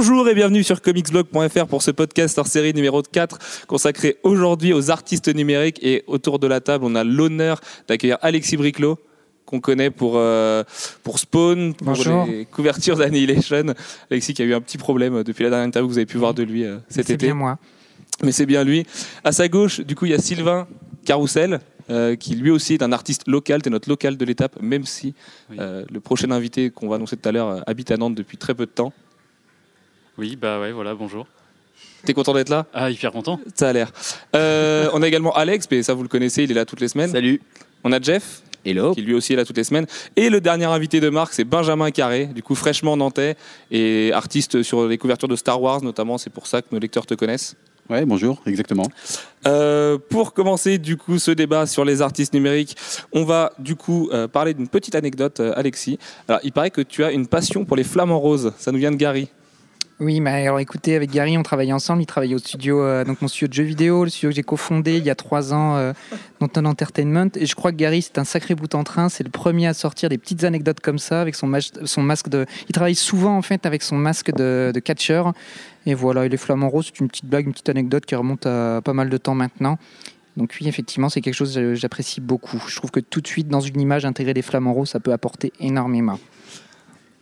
[0.00, 4.92] Bonjour et bienvenue sur comicsblog.fr pour ce podcast hors série numéro 4 consacré aujourd'hui aux
[4.92, 8.96] artistes numériques et autour de la table on a l'honneur d'accueillir Alexis Briclot
[9.44, 10.62] qu'on connaît pour, euh,
[11.02, 12.26] pour Spawn, pour Bonjour.
[12.26, 13.74] les couvertures d'Annihilation.
[14.08, 16.16] Alexis qui a eu un petit problème depuis la dernière interview que vous avez pu
[16.18, 17.26] voir de lui euh, cet C'est été.
[17.26, 17.58] bien moi.
[18.22, 18.86] Mais c'est bien lui.
[19.24, 20.68] À sa gauche, du coup, il y a Sylvain
[21.06, 21.58] Carousel,
[21.90, 25.14] euh, qui lui aussi est un artiste local, t'es notre local de l'étape, même si
[25.50, 25.56] Oui.
[25.58, 28.54] le prochain invité qu'on va annoncer tout à l'heure euh, habite à Nantes depuis très
[28.54, 28.92] peu de temps.
[30.18, 31.26] Oui, bah ouais, voilà, bonjour.
[32.04, 32.66] T'es content d'être là?
[32.74, 33.40] Ah, hyper content.
[33.54, 33.92] Ça a l'air.
[34.34, 36.88] Euh, on a également Alex, mais ça vous le connaissez, il est là toutes les
[36.88, 37.10] semaines.
[37.10, 37.40] Salut.
[37.84, 38.94] On a Jeff, Hello.
[38.94, 39.86] qui lui aussi est là toutes les semaines.
[40.16, 43.36] Et le dernier invité de Marc, c'est Benjamin Carré, du coup fraîchement nantais
[43.70, 46.18] et artiste sur les couvertures de Star Wars notamment.
[46.18, 47.54] C'est pour ça que nos lecteurs te connaissent.
[47.88, 48.86] Ouais, bonjour, exactement.
[49.46, 52.76] Euh, pour commencer du coup ce débat sur les artistes numériques,
[53.12, 55.98] on va du coup euh, parler d'une petite anecdote, euh, Alexis.
[56.26, 58.52] Alors, il paraît que tu as une passion pour les flamants roses.
[58.58, 59.28] Ça nous vient de Gary.
[60.00, 62.02] Oui, mais alors écoutez, avec Gary, on travaillait ensemble.
[62.02, 64.44] Il travaillait au studio, euh, donc mon studio de jeux vidéo, le studio que j'ai
[64.44, 65.92] cofondé il y a trois ans, euh,
[66.38, 67.30] Danton Entertainment.
[67.34, 69.08] Et je crois que Gary, c'est un sacré bout en train.
[69.08, 72.28] C'est le premier à sortir des petites anecdotes comme ça avec son, mas- son masque
[72.28, 72.46] de.
[72.68, 75.32] Il travaille souvent en fait avec son masque de, catcheur.
[75.84, 78.46] Et voilà, et les flamants roses, c'est une petite blague, une petite anecdote qui remonte
[78.46, 79.78] à pas mal de temps maintenant.
[80.36, 82.62] Donc oui, effectivement, c'est quelque chose que j'apprécie beaucoup.
[82.68, 85.12] Je trouve que tout de suite, dans une image, intégrer les flamants roses, ça peut
[85.12, 86.20] apporter énormément.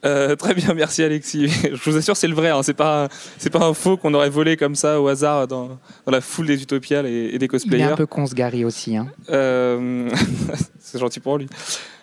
[0.04, 1.48] Euh, très bien, merci Alexis.
[1.72, 2.50] Je vous assure, c'est le vrai.
[2.50, 2.62] Hein.
[2.62, 3.08] C'est pas,
[3.38, 6.46] c'est pas un faux qu'on aurait volé comme ça au hasard dans, dans la foule
[6.46, 7.82] des utopiales et, et des Il est cosplayers.
[7.84, 8.96] un peu con ce Gary aussi.
[8.96, 9.08] Hein.
[9.30, 10.08] Euh,
[10.78, 11.48] c'est gentil pour lui.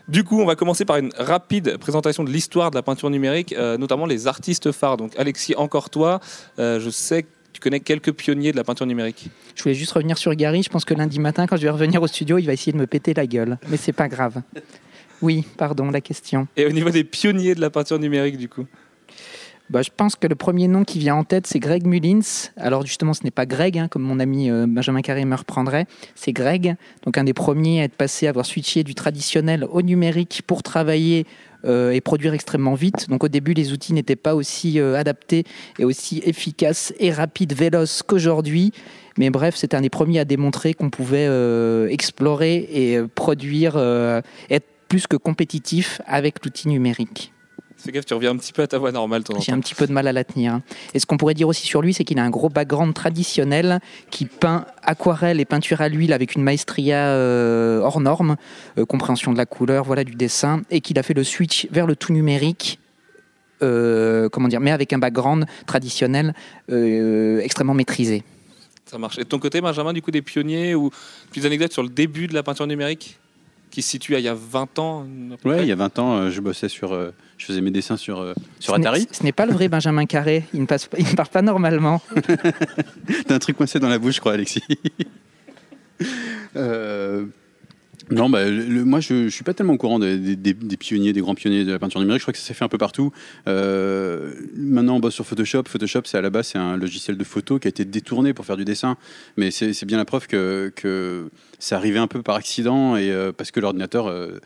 [0.09, 3.53] Du coup, on va commencer par une rapide présentation de l'histoire de la peinture numérique,
[3.57, 4.97] euh, notamment les artistes phares.
[4.97, 6.19] Donc, Alexis, encore toi,
[6.57, 9.29] je sais que tu connais quelques pionniers de la peinture numérique.
[9.55, 10.63] Je voulais juste revenir sur Gary.
[10.63, 12.77] Je pense que lundi matin, quand je vais revenir au studio, il va essayer de
[12.77, 13.59] me péter la gueule.
[13.69, 14.41] Mais c'est pas grave.
[15.23, 16.49] Oui, pardon, la question.
[16.57, 18.65] Et au niveau des pionniers de la peinture numérique, du coup
[19.69, 22.49] Bah, je pense que le premier nom qui vient en tête, c'est Greg Mullins.
[22.57, 25.85] Alors justement, ce n'est pas Greg, hein, comme mon ami euh, Benjamin Carré me reprendrait.
[26.13, 26.75] C'est Greg,
[27.05, 30.61] donc un des premiers à être passé, à avoir switché du traditionnel au numérique pour
[30.61, 31.25] travailler
[31.63, 33.09] euh, et produire extrêmement vite.
[33.09, 35.45] Donc au début, les outils n'étaient pas aussi euh, adaptés
[35.79, 38.73] et aussi efficaces et rapides, véloces qu'aujourd'hui.
[39.17, 41.29] Mais bref, c'était un des premiers à démontrer qu'on pouvait
[41.91, 43.77] explorer et produire,
[44.49, 47.33] être plus que compétitif avec l'outil numérique.
[47.77, 49.87] Fais gaffe, tu reviens un petit peu à ta voix normale, J'ai un petit peu
[49.87, 50.53] de mal à la tenir.
[50.53, 50.61] hein.
[50.93, 53.79] Et ce qu'on pourrait dire aussi sur lui, c'est qu'il a un gros background traditionnel
[54.11, 58.35] qui peint aquarelle et peinture à l'huile avec une maestria euh, hors norme,
[58.77, 61.87] euh, compréhension de la couleur, voilà du dessin, et qu'il a fait le switch vers
[61.87, 62.77] le tout numérique.
[63.63, 66.35] euh, comment dire, mais avec un background traditionnel
[66.69, 68.21] extrêmement maîtrisé.
[68.85, 69.17] Ça marche.
[69.17, 70.91] Et de ton côté, Benjamin, du coup, des pionniers ou
[71.31, 73.17] plus anecdotes sur le début de la peinture numérique?
[73.73, 75.05] Qui se situe à il y a 20 ans
[75.41, 76.93] près il y a 20 ans, euh, je bossais sur.
[76.93, 79.07] euh, je faisais mes dessins sur, euh, sur Ce n'est- Atari.
[79.11, 81.41] Ce n'est pas le vrai Benjamin Carré, il ne, passe, pas- il ne parle pas
[81.41, 81.99] normalement.
[83.27, 84.61] T'as un truc coincé dans la bouche, je crois, Alexis.
[86.55, 87.25] Euh,
[88.11, 91.35] Non, bah, moi je, je suis pas tellement au courant des, des- pionniers, des grands
[91.35, 92.19] pionniers de la peinture numérique.
[92.19, 93.11] Je crois que ça s'est fait un peu partout.
[93.47, 95.63] Euh, maintenant, on bosse sur Photoshop.
[95.67, 98.45] Photoshop, c'est à la base c'est un logiciel de photo qui a été détourné pour
[98.45, 98.97] faire du dessin,
[99.37, 103.31] mais c'est bien la preuve que, que c'est arrivé un peu par accident et euh,
[103.31, 104.39] parce que l'ordinateur, euh,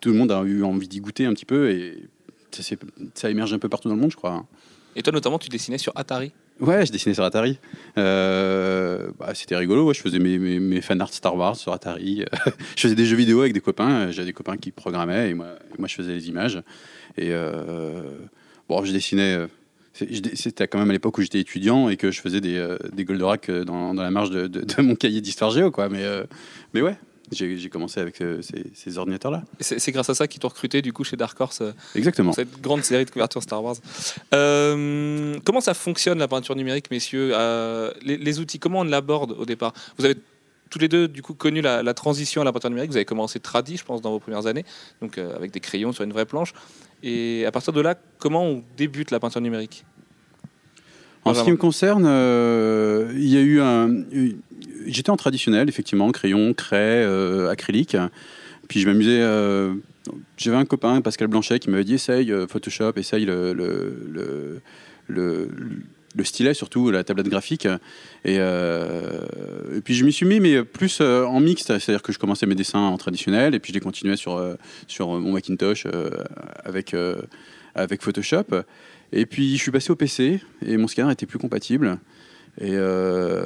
[0.00, 2.02] tout le monde a eu envie d'y goûter un petit peu et
[2.50, 2.62] ça,
[3.14, 4.44] ça émerge un peu partout dans le monde, je crois.
[4.96, 6.32] Et toi, notamment, tu dessinais sur Atari?
[6.60, 7.58] Ouais, je dessinais sur Atari.
[7.98, 9.92] Euh, bah, c'était rigolo.
[9.92, 12.24] je faisais mes, mes, fan Star Wars sur Atari.
[12.76, 14.10] je faisais des jeux vidéo avec des copains.
[14.10, 16.62] J'avais des copains qui programmaient et moi, moi je faisais les images.
[17.16, 18.02] Et euh,
[18.68, 19.34] bon, je dessinais.
[19.34, 19.46] euh,
[20.34, 23.04] C'était quand même à l'époque où j'étais étudiant et que je faisais des, euh, des
[23.04, 25.88] Goldorak euh, dans, la marge de, mon cahier d'histoire géo, quoi.
[25.88, 26.24] Mais, euh,
[26.74, 26.96] mais ouais,
[27.30, 29.42] j'ai commencé avec euh, ces, ces ordinateurs-là.
[29.60, 31.60] C'est grâce à ça qu'ils t'ont recruté, du coup, chez Dark Horse.
[31.62, 32.32] euh, Exactement.
[32.32, 33.76] cette grande série de couvertures Star Wars.
[34.34, 37.32] Euh, comment ça fonctionne la peinture numérique, messieurs
[38.02, 39.72] les, les outils, comment on l'aborde au départ?
[39.98, 40.16] Vous avez
[40.68, 42.90] tous les deux du coup connu la, la transition à la peinture numérique.
[42.90, 44.64] Vous avez commencé tradi, je pense, dans vos premières années,
[45.00, 46.52] donc avec des crayons sur une vraie planche.
[47.02, 49.84] Et à partir de là, comment on débute la peinture numérique?
[51.24, 54.02] En ce qui me concerne, euh, il y a eu un.
[54.86, 57.96] J'étais en traditionnel, effectivement, crayon, craie, euh, acrylique.
[58.68, 59.20] Puis je m'amusais.
[59.20, 59.74] euh,
[60.36, 64.60] J'avais un copain, Pascal Blanchet, qui m'avait dit essaye euh, Photoshop, essaye le, le, le,
[65.08, 65.48] le-
[66.14, 67.66] le stylet, surtout la tablette graphique.
[68.26, 68.38] Et,
[69.84, 72.80] puis je m'y suis mis, mais plus en mixte, c'est-à-dire que je commençais mes dessins
[72.80, 74.38] en traditionnel, et puis je les continuais sur,
[74.86, 75.86] sur mon Macintosh
[76.64, 76.94] avec,
[77.74, 78.44] avec Photoshop.
[79.12, 81.98] Et puis je suis passé au PC et mon scanner était plus compatible.
[82.60, 83.44] Et, euh,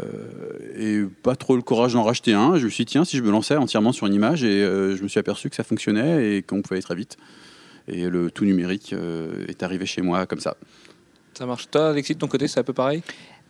[0.77, 2.57] et pas trop le courage d'en racheter un.
[2.57, 4.97] Je me suis dit, tiens, si je me lançais entièrement sur une image, et euh,
[4.97, 7.17] je me suis aperçu que ça fonctionnait et qu'on pouvait aller très vite.
[7.89, 10.57] Et le tout numérique euh, est arrivé chez moi comme ça.
[11.35, 11.71] Ça marche.
[11.71, 13.03] Toi, Alexis, de ton côté, c'est un peu pareil?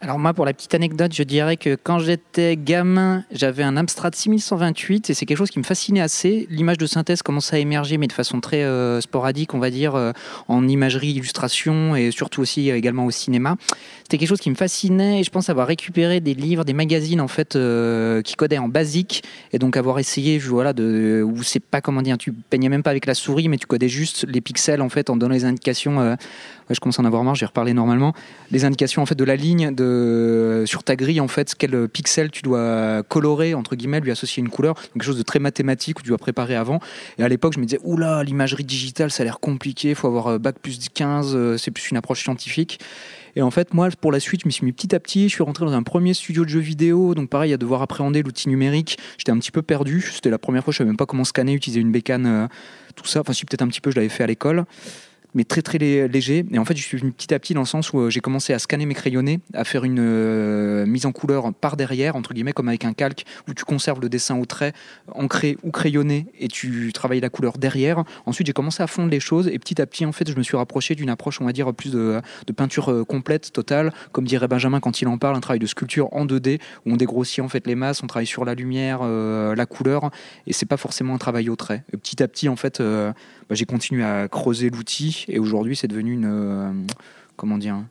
[0.03, 4.15] Alors moi, pour la petite anecdote, je dirais que quand j'étais gamin, j'avais un Amstrad
[4.15, 6.47] 6128 et c'est quelque chose qui me fascinait assez.
[6.51, 9.95] L'image de synthèse commençait à émerger, mais de façon très euh, sporadique, on va dire,
[9.95, 10.13] euh,
[10.49, 13.57] en imagerie, illustration et surtout aussi euh, également au cinéma.
[14.07, 17.21] C'était quelque chose qui me fascinait et je pense avoir récupéré des livres, des magazines
[17.21, 17.59] en fait
[18.23, 22.17] qui codaient en basique et donc avoir essayé, voilà, de où c'est pas comment dire,
[22.17, 25.11] tu peignais même pas avec la souris, mais tu codais juste les pixels en fait
[25.11, 26.17] en donnant les indications
[26.75, 28.13] je commence à en avoir marre, j'ai reparlé normalement,
[28.51, 32.31] les indications en fait de la ligne de, sur ta grille, en fait, quel pixel
[32.31, 36.01] tu dois colorer, entre guillemets, lui associer une couleur, donc quelque chose de très mathématique
[36.01, 36.81] où tu dois préparer avant.
[37.19, 40.27] Et à l'époque, je me disais, oula, l'imagerie digitale, ça a l'air compliqué, faut avoir
[40.29, 42.81] euh, bac plus 15, euh, c'est plus une approche scientifique.
[43.37, 45.29] Et en fait, moi, pour la suite, je me suis mis petit à petit.
[45.29, 47.15] Je suis rentré dans un premier studio de jeux vidéo.
[47.15, 48.99] Donc, pareil, à devoir appréhender l'outil numérique.
[49.19, 50.01] J'étais un petit peu perdu.
[50.01, 52.47] C'était la première fois, je ne savais même pas comment scanner, utiliser une bécane, euh,
[52.97, 53.21] tout ça.
[53.21, 54.65] Enfin, si, peut-être un petit peu, je l'avais fait à l'école
[55.37, 56.45] mais très très léger.
[56.51, 58.21] Et en fait, je suis venu petit à petit dans le sens où euh, j'ai
[58.21, 62.33] commencé à scanner mes crayonnés, à faire une euh, mise en couleur par derrière, entre
[62.33, 64.73] guillemets, comme avec un calque, où tu conserves le dessin au trait,
[65.13, 68.03] ancré ou crayonné, et tu travailles la couleur derrière.
[68.25, 70.43] Ensuite, j'ai commencé à fondre les choses, et petit à petit, en fait, je me
[70.43, 72.23] suis rapproché d'une approche, on va dire, plus de,
[72.57, 76.09] peinture euh, complète, totale, comme dirait Benjamin quand il en parle, un travail de sculpture
[76.13, 79.67] en 2D, où on dégrossit en fait les masses, on travaille sur la lumière, la
[79.67, 80.11] couleur,
[80.47, 81.85] et c'est pas forcément un travail au trait.
[81.91, 86.13] petit à petit, en fait, bah, j'ai continué à creuser l'outil et aujourd'hui c'est devenu
[86.13, 86.73] une euh,
[87.37, 87.85] comment dire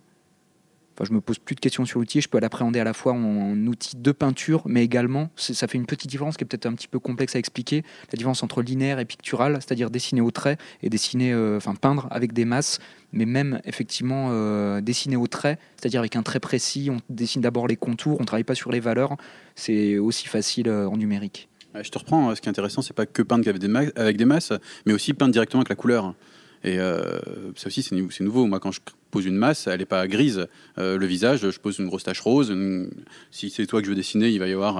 [0.98, 3.12] Enfin, je me pose plus de questions sur l'outil, je peux l'appréhender à la fois
[3.12, 6.74] en, outil de peinture, mais également, ça fait une petite différence qui est peut-être un
[6.74, 7.84] petit peu complexe à expliquer,
[8.14, 12.08] la différence entre linéaire et pictural, c'est-à-dire dessiner au trait et dessiner, euh, enfin peindre
[12.12, 12.80] avec des masses,
[13.12, 17.68] mais même effectivement euh, dessiner au trait, c'est-à-dire avec un trait précis, on dessine d'abord
[17.68, 19.18] les contours, on ne travaille pas sur les valeurs,
[19.56, 21.50] c'est aussi facile en numérique.
[21.82, 23.44] Je te reprends, ce qui est intéressant, c'est pas que peindre
[23.98, 24.54] avec des masses,
[24.86, 26.16] mais aussi peindre directement avec la couleur.
[26.66, 27.20] Et euh,
[27.56, 28.48] ça aussi, c'est nouveau.
[28.48, 28.82] Moi, quand je
[29.12, 30.48] pose une masse, elle n'est pas grise.
[30.80, 32.54] Euh, le visage, je pose une grosse tache rose.
[33.30, 34.80] Si c'est toi que je veux dessiner, il va y avoir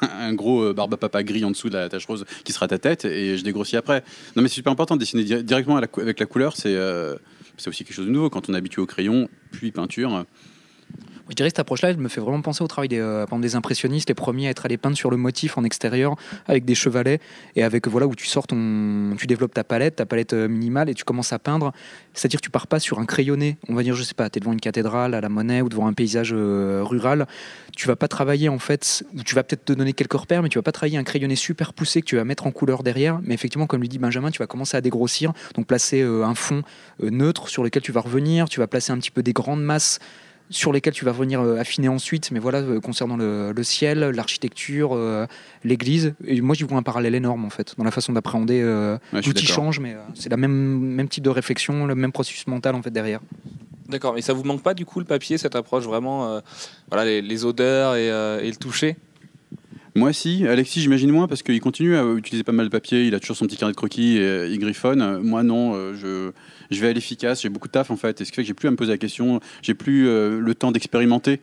[0.00, 2.78] un, gros barbe à papa gris en dessous de la tache rose qui sera ta
[2.78, 4.02] tête et je dégrossis après.
[4.36, 6.54] Non, mais c'est super important de dessiner directement avec la couleur.
[6.64, 7.16] Euh,
[7.58, 8.30] c'est aussi quelque chose de nouveau.
[8.30, 10.24] Quand on est habitué au crayon, puis peinture,
[11.28, 13.56] je dirais que cette approche-là, elle me fait vraiment penser au travail des, euh, des
[13.56, 17.20] impressionnistes, les premiers à être allés peindre sur le motif en extérieur avec des chevalets
[17.56, 20.94] et avec voilà où tu sors tu développes ta palette, ta palette euh, minimale et
[20.94, 21.72] tu commences à peindre.
[22.14, 23.56] C'est-à-dire tu pars pas sur un crayonné.
[23.68, 25.68] On va dire, je sais pas, tu es devant une cathédrale à la monnaie ou
[25.68, 27.26] devant un paysage euh, rural.
[27.76, 30.48] Tu vas pas travailler en fait, ou tu vas peut-être te donner quelques repères, mais
[30.48, 33.20] tu vas pas travailler un crayonné super poussé que tu vas mettre en couleur derrière.
[33.22, 36.62] Mais effectivement, comme lui dit Benjamin, tu vas commencer à dégrossir, donc placer un fond
[37.00, 38.48] neutre sur lequel tu vas revenir.
[38.48, 39.98] Tu vas placer un petit peu des grandes masses
[40.50, 44.94] sur lesquels tu vas venir euh, affiner ensuite, mais voilà, euh, concernant le, ciel, l'architecture,
[44.94, 45.26] euh,
[45.64, 46.14] l'église.
[46.24, 48.62] Et moi, j'y vois un parallèle énorme, en fait, dans la façon d'appréhender.
[49.12, 52.82] L'outil change, mais c'est la même, même type de réflexion, le même processus mental, en
[52.82, 53.20] fait, derrière.
[53.88, 56.40] D'accord, mais ça vous manque pas, du coup, le papier, cette approche vraiment,
[56.90, 58.96] voilà, les, odeurs et, et le toucher?
[59.96, 60.46] Moi, si.
[60.46, 63.06] Alexis, j'imagine moins parce qu'il continue à utiliser pas mal de papier.
[63.06, 65.20] Il a toujours son petit carnet de croquis et il griffonne.
[65.22, 65.94] Moi, non.
[65.94, 66.30] Je,
[66.70, 67.42] je vais à l'efficace.
[67.42, 68.20] J'ai beaucoup de taf en fait.
[68.20, 69.40] Et ce qui fait que j'ai plus à me poser la question.
[69.62, 71.40] J'ai plus euh, le temps d'expérimenter.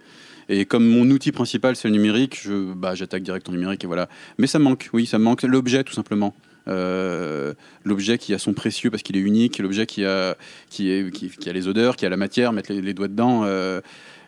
[0.49, 3.87] Et comme mon outil principal c'est le numérique, je, bah, j'attaque direct en numérique et
[3.87, 4.09] voilà.
[4.37, 6.35] Mais ça manque, oui, ça manque l'objet tout simplement.
[6.67, 10.35] Euh, l'objet qui a son précieux parce qu'il est unique, l'objet qui a,
[10.69, 13.43] qui, a les odeurs, qui a la matière, mettre les, doigts dedans.
[13.45, 13.79] Euh,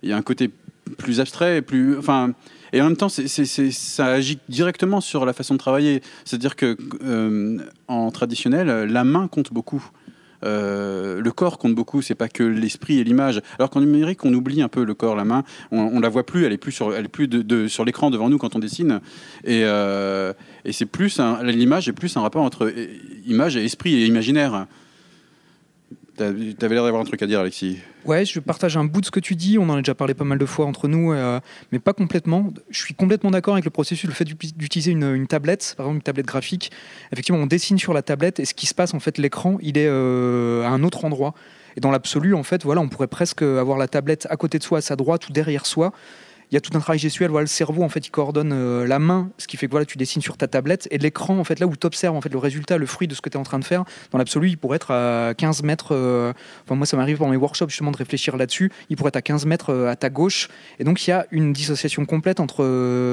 [0.03, 0.49] il y a un côté
[0.97, 2.33] plus abstrait, plus, enfin,
[2.73, 6.01] et en même temps, ça agit directement sur la façon de travailler.
[6.23, 6.77] C'est-à-dire que
[7.87, 9.89] en traditionnel, la main compte beaucoup.
[10.43, 13.41] Euh, le corps compte beaucoup, c'est pas que l'esprit et l'image.
[13.57, 16.25] Alors qu'en numérique, on oublie un peu le corps, la main, on, on la voit
[16.25, 18.59] plus, elle est plus sur, elle est plus de, sur l'écran devant nous quand on
[18.59, 19.01] dessine,
[19.43, 20.33] et, euh,
[20.71, 22.71] c'est plus l'image est plus un rapport entre
[23.25, 24.67] image et esprit et imaginaire.
[26.15, 27.79] T'avais l'air d'avoir un truc à dire, Alexis.
[28.05, 29.57] Ouais, je partage un bout de ce que tu dis.
[29.59, 31.39] On en a déjà parlé pas mal de fois entre nous, euh,
[31.71, 32.53] mais pas complètement.
[32.69, 36.03] Je suis complètement d'accord avec le processus, le fait d'utiliser une, tablette, par exemple une
[36.03, 36.71] tablette graphique.
[37.11, 39.77] Effectivement, on dessine sur la tablette et ce qui se passe, en fait, l'écran, il
[39.77, 41.33] est euh, à un autre endroit.
[41.75, 44.63] Et dans l'absolu, en fait, voilà, on pourrait presque avoir la tablette à côté de
[44.63, 45.91] soi, à sa droite ou derrière soi
[46.51, 47.29] il y a tout un travail gestuel.
[47.29, 49.85] Voilà, le cerveau, en fait, il coordonne euh, la main, ce qui fait que voilà,
[49.85, 52.29] tu dessines sur ta tablette, et l'écran, en fait, là où tu observes en fait,
[52.29, 54.49] le résultat, le fruit de ce que tu es en train de faire, dans l'absolu,
[54.49, 55.89] il pourrait être à 15 mètres.
[55.91, 56.33] Euh,
[56.63, 58.71] enfin, moi, ça m'arrive dans mes workshops justement de réfléchir là-dessus.
[58.89, 60.49] Il pourrait être à 15 mètres euh, à ta gauche.
[60.79, 62.63] Et donc, il y a une dissociation complète entre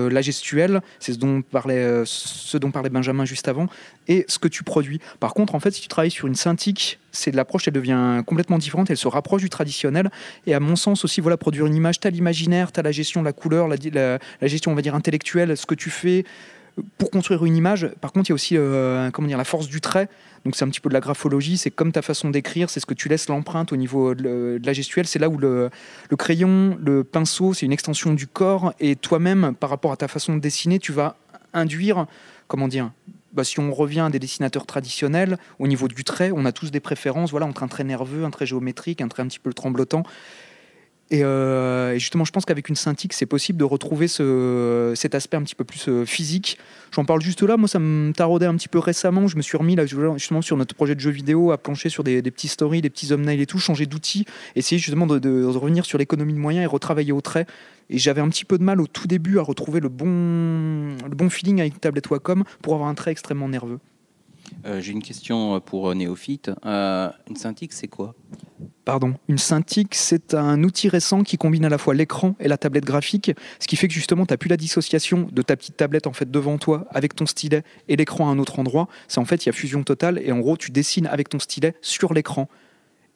[0.09, 3.67] la gestuelle, c'est ce dont parlait, ce dont parlait Benjamin juste avant,
[4.09, 5.01] et ce que tu produis.
[5.21, 8.59] Par contre, en fait, si tu travailles sur une synthique c'est l'approche, elle devient complètement
[8.59, 10.11] différente, elle se rapproche du traditionnel.
[10.47, 12.93] Et à mon sens aussi, voilà, produire une image, tu as l'imaginaire, tu as la
[12.93, 16.25] gestion de la couleur, la, la, gestion, on va dire, intellectuelle, ce que tu fais,
[16.97, 19.69] pour construire une image, par contre, il y a aussi euh, comment dire, la force
[19.69, 20.09] du trait.
[20.45, 22.87] Donc c'est un petit peu de la graphologie, c'est comme ta façon d'écrire, c'est ce
[22.87, 25.07] que tu laisses l'empreinte au niveau de, la gestuelle.
[25.07, 25.71] C'est là où le,
[26.09, 28.73] le, crayon, le pinceau, c'est une extension du corps.
[28.81, 31.17] Et toi-même, par rapport à ta façon de dessiner, tu vas
[31.53, 32.07] induire,
[32.49, 32.91] comment dire,
[33.33, 36.71] bah, si on revient à des dessinateurs traditionnels, au niveau du trait, on a tous
[36.71, 39.53] des préférences voilà, entre un trait nerveux, un trait géométrique, un trait un petit peu
[39.53, 40.05] tremblotant.
[41.21, 45.37] Euh, et, justement, je pense qu'avec une synthique, c'est possible de retrouver ce, cet aspect
[45.37, 46.59] un petit peu plus euh, physique.
[46.95, 47.57] J'en parle juste là.
[47.57, 49.27] Moi, ça me taraudait un petit peu récemment.
[49.27, 52.05] Je me suis remis là, justement sur notre projet de jeu vidéo à plancher sur
[52.05, 54.25] des, petits stories, des petits thumbnails et tout, changer d'outils,
[54.57, 57.47] essayer justement de, revenir sur l'économie de moyens et retravailler au trait.
[57.91, 61.15] Et j'avais un petit peu de mal au tout début à retrouver le bon, le
[61.15, 63.81] bon feeling avec une tablette Wacom pour avoir un trait extrêmement nerveux.
[64.67, 66.51] Euh, j'ai une question pour Néophyte.
[66.65, 68.15] une synthique, c'est quoi?
[68.85, 72.59] Pardon, une Cintiq, c'est un outil récent qui combine à la fois l'écran et la
[72.59, 75.77] tablette graphique, ce qui fait que justement, tu n'as plus la dissociation de ta petite
[75.77, 78.89] tablette en fait devant toi avec ton stylet et l'écran à un autre endroit.
[79.07, 81.39] C'est en fait, il y a fusion totale et en gros, tu dessines avec ton
[81.39, 82.49] stylet sur l'écran.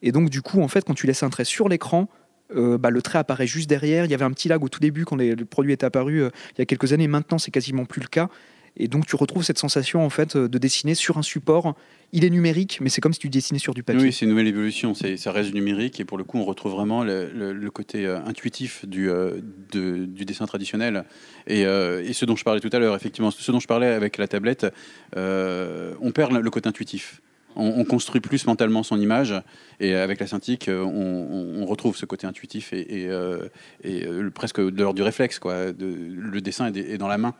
[0.01, 2.07] Et donc, du coup, en fait, quand tu laisses un trait sur l'écran,
[2.55, 4.05] euh, bah, le trait apparaît juste derrière.
[4.05, 6.29] Il y avait un petit lag au tout début quand le produit est apparu euh,
[6.55, 7.07] il y a quelques années.
[7.07, 8.29] Maintenant, c'est quasiment plus le cas.
[8.77, 11.75] Et donc tu retrouves cette sensation en fait de dessiner sur un support.
[12.13, 14.01] Il est numérique, mais c'est comme si tu dessinais sur du papier.
[14.01, 14.93] Oui, c'est une nouvelle évolution.
[14.93, 19.09] Ça reste numérique et pour le coup, on retrouve vraiment le, côté euh, intuitif du,
[19.09, 19.41] euh,
[19.73, 21.03] dessin traditionnel.
[21.49, 24.17] Euh, et, ce dont je parlais tout à l'heure, effectivement, ce dont je parlais avec
[24.17, 24.67] la tablette,
[25.15, 27.21] on perd le côté intuitif.
[27.59, 29.33] On, construit plus mentalement son image
[29.79, 33.09] et avec la synthique, on, retrouve ce côté intuitif et,
[33.83, 35.39] et, presque de l'ordre du réflexe.
[35.39, 35.71] Quoi.
[35.71, 37.33] le dessin est dans la main.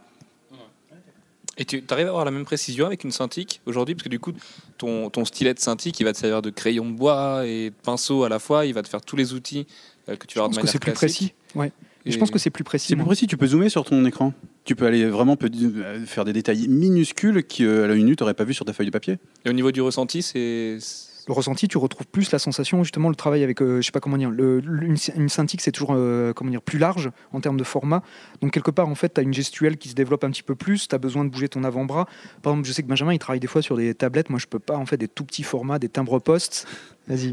[1.57, 3.95] Et tu arrives à avoir la même précision avec une Cintiq aujourd'hui?
[3.95, 4.31] Parce que du coup,
[4.77, 7.75] ton, ton stylet de Cintiq, il va te servir de crayon de bois et de
[7.83, 8.65] pinceau à la fois.
[8.65, 9.65] Il va te faire tous les outils
[10.07, 11.33] euh, que tu vas avoir de manière c'est plus précis.
[11.55, 11.71] Ouais.
[12.05, 12.89] Et, je pense que c'est plus précis.
[12.89, 13.25] C'est plus précis.
[13.25, 14.33] Tu peux zoomer sur ton écran.
[14.67, 18.23] Tu peux aller vraiment euh, faire des détails minuscules qui, euh, à la minute, tu
[18.23, 19.17] n'aurais pas vu sur ta feuille de papier.
[19.45, 20.77] Et au niveau du ressenti, c'est
[21.25, 24.01] le ressenti, tu retrouves plus la sensation, justement, le travail avec, euh, je sais pas
[24.01, 27.63] comment dire, le, une, une c'est toujours euh, comment dire, plus large en termes de
[27.63, 28.03] format.
[28.41, 30.55] Donc, quelque part, en fait, tu as une gestuelle qui se développe un petit peu
[30.55, 32.05] plus, tu as besoin de bouger ton avant-bras.
[32.41, 34.29] Par exemple, je sais que Benjamin, il travaille des fois sur des tablettes.
[34.29, 36.19] Moi, je peux pas, en fait, des tout petits formats, des timbres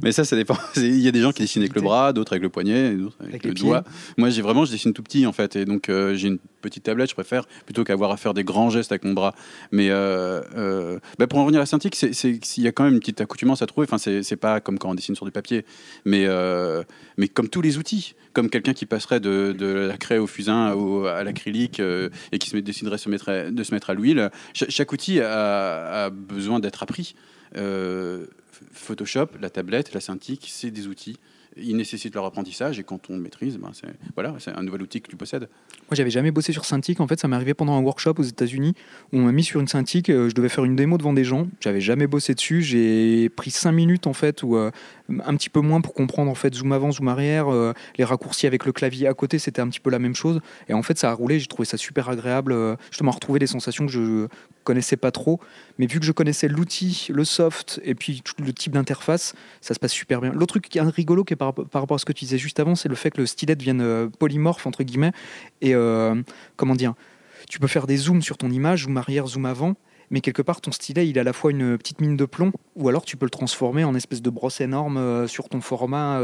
[0.03, 0.57] Mais ça, ça dépend.
[0.77, 3.17] Il y a des gens qui dessinent avec le bras, d'autres avec le poignet, d'autres
[3.21, 3.85] avec, le doigt.
[4.17, 6.85] Moi, j'ai vraiment, je dessine tout petit en fait, et donc euh, j'ai une petite
[6.85, 7.11] tablette.
[7.11, 9.35] Je préfère plutôt qu'avoir à faire des grands gestes avec mon bras.
[9.73, 12.95] Mais euh, euh, bah, pour en revenir à la Cintiq, il y a quand même
[12.95, 13.87] une petite accoutumance à trouver.
[13.91, 15.65] Enfin, c'est pas comme quand on dessine sur du papier,
[16.05, 16.27] mais
[17.17, 19.55] mais comme tous les outils, comme quelqu'un qui passerait de,
[19.89, 20.77] la craie au fusain
[21.07, 24.31] à l'acrylique et qui se déciderait se mettre de se mettre à l'huile.
[24.53, 27.15] chaque outil a, a besoin d'être appris.
[28.73, 31.19] Photoshop, la tablette, la Cintiq, c'est des outils.
[31.57, 35.01] Ils nécessitent leur apprentissage et quand on le maîtrise, ben c'est voilà, un nouvel outil
[35.01, 35.43] que tu possèdes.
[35.43, 36.99] Moi, j'avais jamais bossé sur Cintiq.
[36.99, 38.75] En fait, ça m'est arrivé pendant un workshop aux États-Unis
[39.13, 40.11] où on m'a mis sur une Cintiq.
[40.11, 41.47] Euh, je devais faire une démo devant des gens.
[41.61, 42.63] J'avais jamais bossé dessus.
[42.63, 44.73] J'ai pris cinq minutes en fait ou euh,
[45.25, 48.47] un petit peu moins pour comprendre en fait zoom avant, zoom arrière, euh, les raccourcis
[48.47, 50.41] avec le clavier à côté, c'était un petit peu la même chose.
[50.69, 51.39] Et en fait, ça a roulé.
[51.39, 52.55] J'ai trouvé ça super agréable.
[52.91, 54.29] justement, retrouver des sensations que je
[54.65, 55.39] connaissais pas trop.
[55.79, 59.79] Mais vu que je connaissais l'outil, le soft et puis le type d'interface, ça se
[59.79, 60.33] passe super bien.
[60.33, 62.59] L'autre truc qui est rigolo qui est par, rapport à ce que tu disais juste
[62.59, 65.13] avant, c'est le fait que le stylet devienne euh, polymorphe, entre guillemets.
[65.61, 66.21] Et euh,
[66.57, 66.95] comment dire
[67.49, 69.77] Tu peux faire des zooms sur ton image, zoom arrière, zoom avant.
[70.15, 72.53] Mais quelque part, ton stylet, il a à la fois une petite mine de plomb,
[72.77, 76.21] ou alors tu peux le transformer en espèce de brosse énorme euh, sur ton format.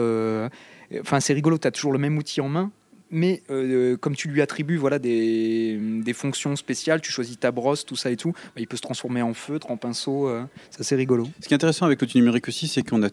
[1.01, 2.71] Enfin, c'est rigolo, tu as toujours le même outil en main,
[3.11, 5.79] mais euh, comme tu lui attribues voilà, des,
[6.15, 9.23] fonctions spéciales, tu choisis ta brosse, tout ça et tout, bah, il peut se transformer
[9.23, 11.29] en feutre, en pinceau, euh, c'est rigolo.
[11.41, 13.09] Ce qui est intéressant avec l'outil numérique aussi, c'est qu'on a,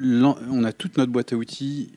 [0.00, 1.90] on a toute notre boîte à outils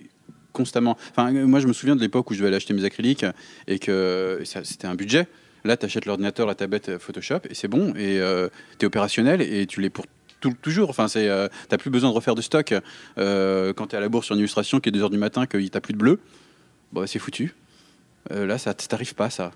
[0.51, 0.97] constamment.
[1.11, 3.25] Enfin, moi je me souviens de l'époque où je devais aller acheter mes acryliques
[3.67, 5.27] et que c'était un budget.
[5.65, 9.41] Là, tu achètes l'ordinateur, la tablette Photoshop et c'est bon, et euh, tu es opérationnel
[9.41, 10.05] et tu l'es pour
[10.61, 10.91] toujours.
[10.91, 11.27] Enfin, c'est,
[11.69, 12.67] t'as plus besoin de refaire de stock
[13.15, 15.71] quand tu es à la bourse sur une illustration qui est 2h du matin, qu'il
[15.71, 16.19] t'a plus de bleu
[16.95, 17.53] bon, c'est foutu.
[18.31, 19.51] Euh, là, ça t'arrive pas, ça.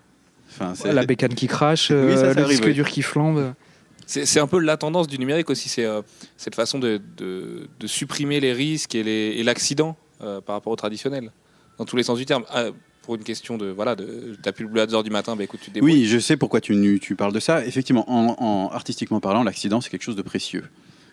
[0.50, 0.94] Enfin, c'est...
[0.94, 3.54] la bécane qui crache, euh, le disque dur qui flambe.
[4.06, 6.01] C'est, un peu la tendance du numérique aussi, c'est euh,
[6.36, 7.00] cette façon de,
[7.86, 11.32] supprimer les risques et, l'accident par rapport au traditionnel,
[11.78, 12.44] dans tous les sens du terme.
[13.10, 15.44] Pour une question de voilà, de, t'as plus le bleu à 2h du matin, bah
[15.44, 15.94] écoute, tu débrouilles.
[15.94, 17.66] Oui, je sais pourquoi tu, parles de ça.
[17.66, 20.66] Effectivement, en, artistiquement parlant, l'accident, c'est quelque chose de précieux.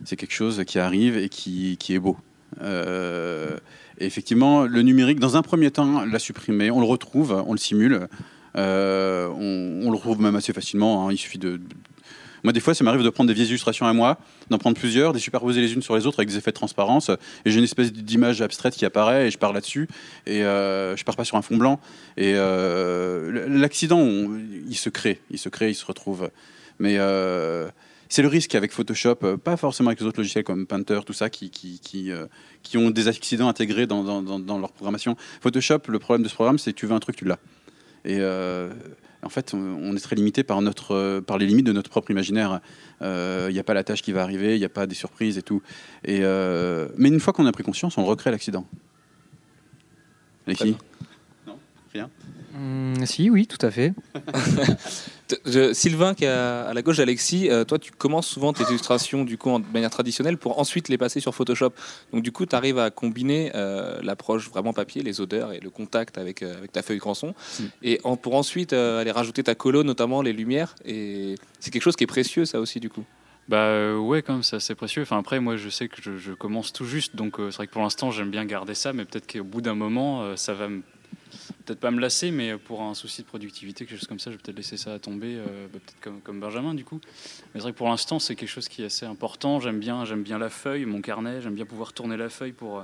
[0.05, 2.19] C'est quelque chose qui arrive et qui, est beau.
[2.61, 3.57] Euh,
[3.97, 6.71] effectivement, le numérique, dans un premier temps, l'a supprimé.
[6.71, 8.09] On le retrouve, on le simule.
[8.59, 11.09] Euh, on, le retrouve même assez facilement.
[11.09, 11.13] Hein.
[11.13, 11.63] Il suffit de,
[12.47, 14.19] Moi, des fois, ça m'arrive de prendre des vieilles illustrations à moi,
[14.51, 17.11] d'en prendre plusieurs, de superposer les unes sur les autres avec des effets de transparence,
[17.45, 19.89] et j'ai une espèce d'image abstraite qui apparaît, et je pars là-dessus,
[20.27, 21.81] et euh, je pars pas sur un fond blanc.
[22.17, 24.07] Et euh, l'accident,
[24.69, 26.31] il se crée, il se crée, il se retrouve.
[26.79, 27.69] Mais euh,
[28.09, 31.15] c'est le risque avec Photoshop, euh, pas forcément avec les autres logiciels comme Painter, tout
[31.15, 32.13] ça, qui, qui, qui,
[32.63, 35.17] qui ont des accidents intégrés dans, dans, dans, leur programmation.
[35.41, 37.41] Photoshop, le problème de ce programme, c'est que tu veux un truc, tu l'as.
[38.05, 38.21] Et
[39.27, 42.61] en fait, on est très limité par, notre, par les limites de notre propre imaginaire.
[43.01, 44.95] Il euh, n'y a pas la tâche qui va arriver, il n'y a pas des
[44.95, 45.63] surprises et tout.
[46.05, 48.67] Et, euh, mais une fois qu'on a pris conscience, on recrée l'accident.
[50.47, 50.77] Alexis?
[51.47, 51.59] Non
[51.93, 52.09] Rien
[52.57, 53.93] Mmh, si, oui, tout à fait.
[55.45, 58.63] Je- Sylvain, qui est à, à la gauche d'Alexis, euh, toi, tu commences souvent tes
[58.65, 61.71] illustrations du coup en- de manière traditionnelle pour ensuite les passer sur Photoshop.
[62.13, 65.71] Donc, du coup, tu arrives à combiner euh, l'approche vraiment papier, les odeurs et le
[65.71, 67.35] contact avec, euh, avec ta feuille Granson,
[67.83, 70.75] et en- pour ensuite aller rajouter ta colo, notamment les lumières.
[70.85, 73.05] Et c'est quelque chose qui est précieux, ça aussi, du coup.
[73.49, 75.03] Bah ouais, quand même, c'est assez précieux.
[75.03, 77.73] Enfin, après, moi, je sais que je, je commence tout juste, donc c'est vrai que
[77.73, 80.83] pour l'instant, j'aime bien garder ça, mais peut-être qu'au bout d'un moment, ça va me-
[81.65, 84.37] peut-être pas me lasser, mais pour un souci de productivité, quelque chose comme ça, je
[84.37, 87.01] vais peut-être laisser ça tomber, euh, bah, peut-être comme, comme Benjamin, du coup.
[87.03, 89.61] Mais c'est vrai que pour l'instant, c'est quelque chose qui est assez important.
[89.61, 92.79] J'aime bien, j'aime bien la feuille, mon carnet, j'aime bien pouvoir tourner la feuille pour,
[92.79, 92.83] euh,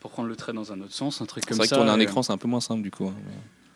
[0.00, 1.76] pour prendre le trait dans un autre sens, un truc C'est comme vrai ça.
[1.76, 3.06] que tourner un et, écran, c'est un peu moins simple, du coup.
[3.08, 3.14] hein.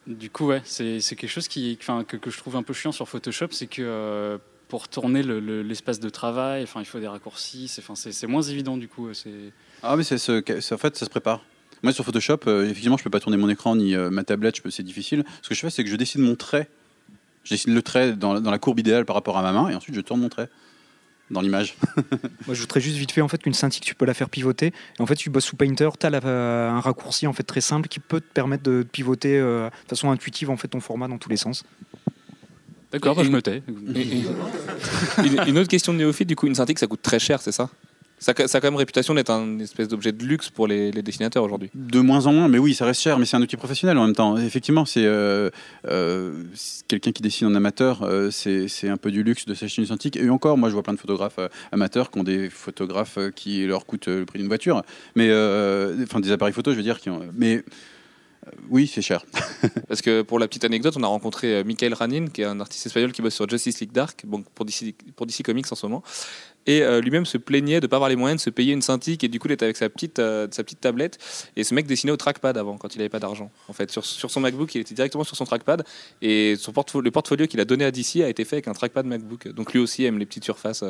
[0.07, 2.75] Du coup, ouais, c'est c'est quelque chose qui, enfin, que, que je trouve un peu
[2.75, 4.37] chiant sur Photoshop, c'est que euh,
[4.69, 8.13] pour tourner le- le- l'espace de travail, enfin, il faut des raccourcis, c'est enfin, c'est-
[8.13, 9.15] c'est moins évident du coup.
[9.15, 9.31] C'est
[9.83, 11.43] Ah, mais c'est ce- c'est- en fait, ça se prépare.
[11.85, 14.57] Moi, sur Photoshop, euh, effectivement, je peux pas tourner mon écran ni euh, ma tablette,
[14.57, 15.23] je peux- c'est difficile.
[15.43, 16.69] Ce que je fais, c'est que je dessine mon trait.
[17.45, 19.75] Je dessine le trait dans, dans la courbe idéale par rapport à ma main, et
[19.75, 20.49] ensuite je tourne mon trait
[21.31, 21.77] dans l'image.
[22.47, 24.69] Moi, je voudrais juste vite fait en fait qu'une scintille, tu peux la faire pivoter.
[24.99, 27.89] Et en fait, tu bosses sous Painter, tu as un raccourci en fait très simple
[27.89, 31.19] qui peut te permettre de pivoter euh, de façon intuitive en fait ton format dans
[31.19, 31.65] tous les sens.
[32.93, 33.63] d'accord, bah, je me tais.
[33.95, 34.25] Et- et-
[35.27, 37.53] une, une autre question de néophyte, du coup, une synthique, ça coûte très cher, c'est
[37.53, 37.69] ça?
[38.19, 41.45] Ça, ça a quand même réputation d'être un espèce d'objet de luxe pour les, dessinateurs
[41.45, 41.71] aujourd'hui.
[41.75, 44.07] De moins en moins, mais oui, ça reste cher, mais c'est un outil professionnel en
[44.07, 44.37] même temps.
[44.39, 45.51] Effectivement, c'est euh,
[45.89, 46.45] euh,
[46.89, 50.17] quelqu'un qui dessine en amateur, euh, c'est un peu du luxe de s'acheter une cintique.
[50.17, 51.41] Et encore, moi, je vois plein de photographes
[51.73, 54.83] amateurs qui ont des photographes qui leur coûtent le prix d'une voiture,
[55.17, 55.31] mais
[56.03, 57.65] enfin des appareils photo, je veux dire, qui ont, mais
[58.71, 59.25] oui, c'est cher.
[59.89, 62.61] Parce que pour la petite anecdote, on a rencontré euh, Michael Ranin, qui est un
[62.61, 66.03] artiste espagnol qui bosse sur Justice League Dark, pour, DC, Comics en ce moment.
[66.67, 68.81] Et euh, lui-même se plaignait de ne pas avoir les moyens de se payer une
[68.83, 71.19] Cintiq, et du coup, il était avec sa petite, euh, sa petite tablette.
[71.57, 73.51] Et ce mec dessinait au trackpad avant, quand il n'avait pas d'argent.
[73.69, 75.85] En fait, sur, sur son MacBook, il était directement sur son trackpad.
[76.23, 79.07] Et son le portfolio qu'il a donné à DC a été fait avec un trackpad
[79.07, 79.49] MacBook.
[79.49, 80.85] Donc lui aussi aime les petites surfaces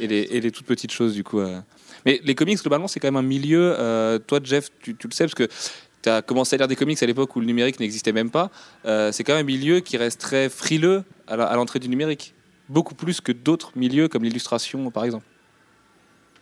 [0.00, 1.40] et, les, et les toutes petites choses, du coup.
[2.04, 4.20] Mais les comics, globalement, c'est quand même un milieu.
[4.26, 5.48] toi, Jeff, tu, tu le sais, parce que
[6.02, 8.50] tu as commencé à lire des comics à l'époque où le numérique n'existait même pas.
[8.86, 12.34] Euh, c'est quand même un milieu qui reste très frileux à l'entrée du numérique.
[12.68, 15.24] Beaucoup plus que d'autres milieux comme l'illustration, par exemple.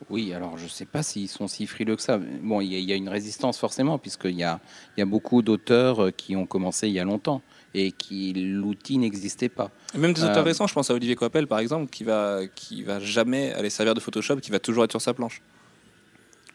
[0.09, 2.18] Oui, alors je ne sais pas s'ils sont si frileux que ça.
[2.42, 4.59] Bon, il y, a- il y a une résistance forcément, puisqu'il y a,
[4.96, 7.42] y a beaucoup d'auteurs euh, qui ont commencé il y a longtemps
[7.75, 9.70] et qui l'outil n'existait pas.
[9.94, 12.40] Et même des Euh, auteurs récents, je pense à Olivier Coppel, par exemple, qui va,
[12.55, 15.42] qui va jamais aller servir de Photoshop, qui va toujours être sur sa planche.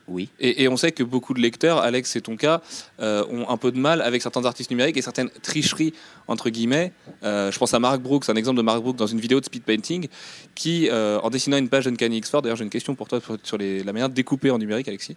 [0.08, 0.30] Oui.
[0.39, 2.62] Et, on sait que beaucoup de lecteurs, Alex, c'est ton cas,
[3.00, 5.94] euh, ont un peu de mal avec certains artistes numériques et certaines tricheries,
[6.28, 6.94] entre guillemets.
[7.24, 9.46] Euh, je pense à Mark Brooks, un exemple de Mark Brooks dans une vidéo de
[9.46, 10.08] speed painting,
[10.54, 13.58] qui, euh, en dessinant une page d'Uncanny X-Force, d'ailleurs j'ai une question pour toi sur-
[13.58, 15.15] la manière de découper en numérique, Alexis,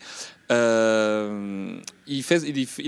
[0.49, 0.55] il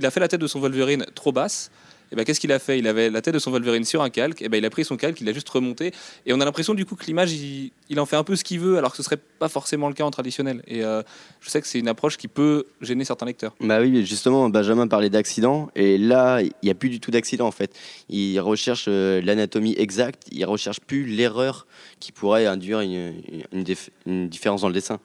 [0.06, 1.70] a fait la tête de son Wolverine trop basse.
[2.12, 2.78] Et ben, qu'est-ce qu'il a fait?
[2.78, 4.42] Il avait la tête de son Wolverine sur un calque.
[4.42, 5.92] Et ben, il a pris son calque, il l'a juste remonté.
[6.26, 8.44] Et on a l'impression du coup que l'image, il, il en fait un peu ce
[8.44, 10.62] qu'il veut, alors que ce serait pas forcément le cas en traditionnel.
[10.66, 11.02] Et euh,
[11.40, 13.54] je sais que c'est une approche qui peut gêner certains lecteurs.
[13.60, 17.46] Bah oui, justement, Benjamin parlait d'accident, et là, il n'y a plus du tout d'accident
[17.46, 17.74] en fait.
[18.08, 21.66] Il recherche euh, l'anatomie exacte, il recherche plus l'erreur
[22.00, 23.14] qui pourrait induire une,
[23.52, 24.98] une dif- une différence dans le dessin.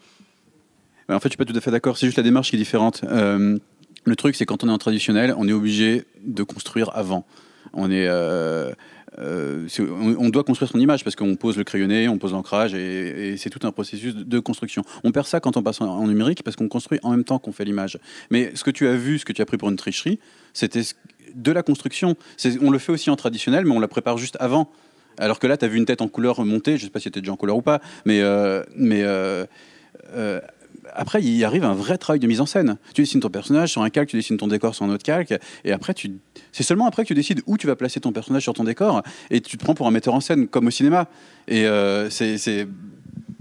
[1.08, 2.00] En fait, je suis pas tout à fait d'accord.
[2.00, 3.02] C'est juste la démarche qui est différente.
[3.04, 3.60] Euh,
[4.06, 7.26] le truc, c'est quand on est en traditionnel, on est obligé de construire avant.
[7.74, 8.72] On est, euh,
[9.20, 9.68] euh,
[10.20, 13.50] on, doit construire son image parce qu'on pose le crayonné, on pose l'ancrage et, c'est
[13.50, 14.84] tout un processus de, construction.
[15.04, 17.52] On perd ça quand on passe en, numérique parce qu'on construit en même temps qu'on
[17.52, 17.98] fait l'image.
[18.30, 20.20] Mais ce que tu as vu, ce que tu as pris pour une tricherie,
[20.54, 20.84] c'était
[21.34, 22.16] de la construction.
[22.62, 24.70] On le fait aussi en traditionnel, mais on la prépare juste avant.
[25.18, 27.06] Alors que là, tu as vu une tête en couleur montée, je sais pas si
[27.06, 29.04] c'était déjà en couleur ou pas, mais, euh, mais
[30.96, 32.78] après, il arrive un vrai travail de mise en scène.
[32.94, 35.34] Tu dessines ton personnage sur un calque, tu dessines ton décor sur un autre calque,
[35.64, 35.94] et après,
[36.52, 39.04] c'est seulement après que tu décides où tu vas placer ton personnage sur ton décor,
[39.30, 41.08] et tu te prends pour un metteur en scène, comme au cinéma.
[41.48, 42.68] Et euh, c'est,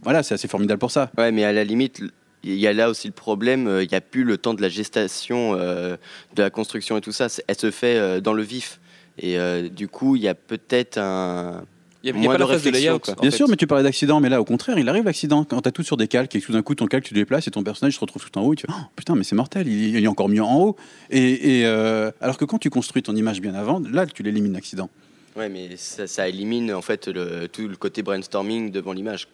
[0.02, 1.10] voilà, assez formidable pour ça.
[1.16, 2.02] Ouais, mais à la limite,
[2.42, 4.60] il y a là aussi le problème, euh, il n'y a plus le temps de
[4.60, 5.96] la gestation, euh,
[6.34, 8.80] de la construction et tout ça, elle se fait dans le vif.
[9.16, 9.38] Et
[9.70, 11.62] du coup, il y a peut-être un,
[12.04, 12.98] Il y a, y pas la de phase de layout.
[12.98, 13.14] quoi.
[13.16, 13.36] en Bien fait.
[13.38, 15.42] sûr, mais tu parlais d'accident, mais là, au contraire, il arrive l'accident.
[15.44, 17.14] Quand tu as tout sur des calques et que tout d'un coup, ton calque, tu
[17.14, 19.14] le déplaces et ton personnage se retrouve tout en haut, et tu fais Oh, putain,
[19.14, 20.76] mais c'est mortel, il, il est encore mieux en haut.
[21.10, 24.52] Et, et, euh, alors que quand tu construis ton image bien avant, là, tu l'élimines
[24.52, 24.90] l'accident.
[25.34, 29.26] Ouais, mais ça, ça élimine en fait le, tout le côté brainstorming devant l'image.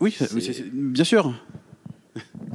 [0.00, 1.32] Oui, c'est- C'est- c'est- c'est- bien sûr.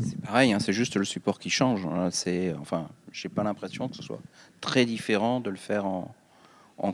[0.03, 1.85] C'est pareil, hein, c'est juste le support qui change.
[1.85, 2.09] hein.
[2.11, 4.19] C'est, enfin, j'ai pas l'impression que ce soit
[4.59, 6.13] très différent de le faire en,
[6.77, 6.93] en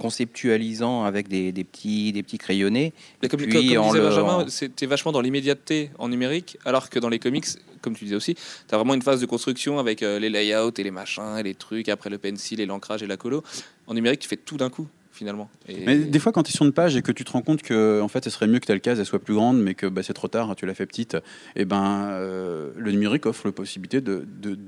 [0.00, 2.92] conceptualisant avec des, des petits, des petits crayonnés.
[3.22, 6.08] Mais comme, Puis, comme- comme en disait le- Benjamin, en- c'était vachement dans l'immédiateté en
[6.08, 7.46] numérique, alors que dans les comics,
[7.82, 8.40] comme tu disais aussi, tu
[8.74, 11.54] as vraiment une phase de construction avec euh, les layouts et les machins et les
[11.54, 13.42] trucs, après le pencil et l'ancrage et la colo.
[13.86, 15.48] En numérique, tu fais tout d'un coup, finalement.
[15.68, 17.42] Et- Mais des fois, quand tu es sur une page et que tu te rends
[17.42, 19.74] compte que en fait, ce serait mieux que telle case elle soit plus grande, mais
[19.74, 21.16] que bah, c'est trop tard, tu l'as fait petite,
[21.56, 24.58] et ben euh, le numérique offre la possibilité de, de,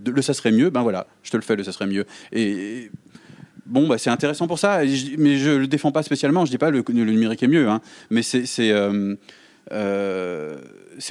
[0.00, 2.04] de- le ça serait mieux, ben voilà, je te le fais, le ça serait mieux.
[2.32, 2.90] Et
[3.66, 6.44] bon, bah, c'est intéressant pour ça, je- mais je le défends pas spécialement.
[6.44, 9.14] Je dis pas le, le numérique est mieux, hein, mais c'est c'est euh,
[9.72, 10.58] euh,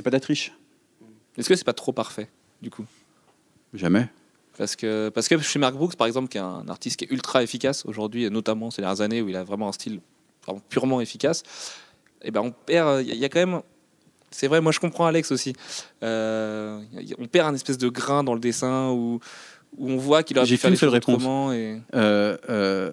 [0.04, 0.54] pas de la triche,
[1.38, 2.30] Est-ce que c'est pas trop parfait,
[2.62, 2.86] du coup?
[3.74, 4.08] Jamais.
[4.58, 7.12] Parce que, parce que chez Mark Brooks, par exemple, qui est un artiste qui est
[7.12, 10.00] ultra efficace aujourd'hui, et notamment ces dernières années où il a vraiment un style
[10.46, 11.42] vraiment purement efficace,
[12.22, 13.02] et ben on perd.
[13.02, 13.62] Il y, a- il y a quand même.
[14.30, 15.54] C'est vrai, moi je comprends Alex aussi.
[16.04, 16.82] Euh,
[17.18, 19.20] on perd un espèce de grain dans le dessin où,
[19.78, 21.52] où on voit qu'il aurait pu faire les choses autrement.
[21.54, 21.80] Et...
[21.96, 22.92] Euh, euh,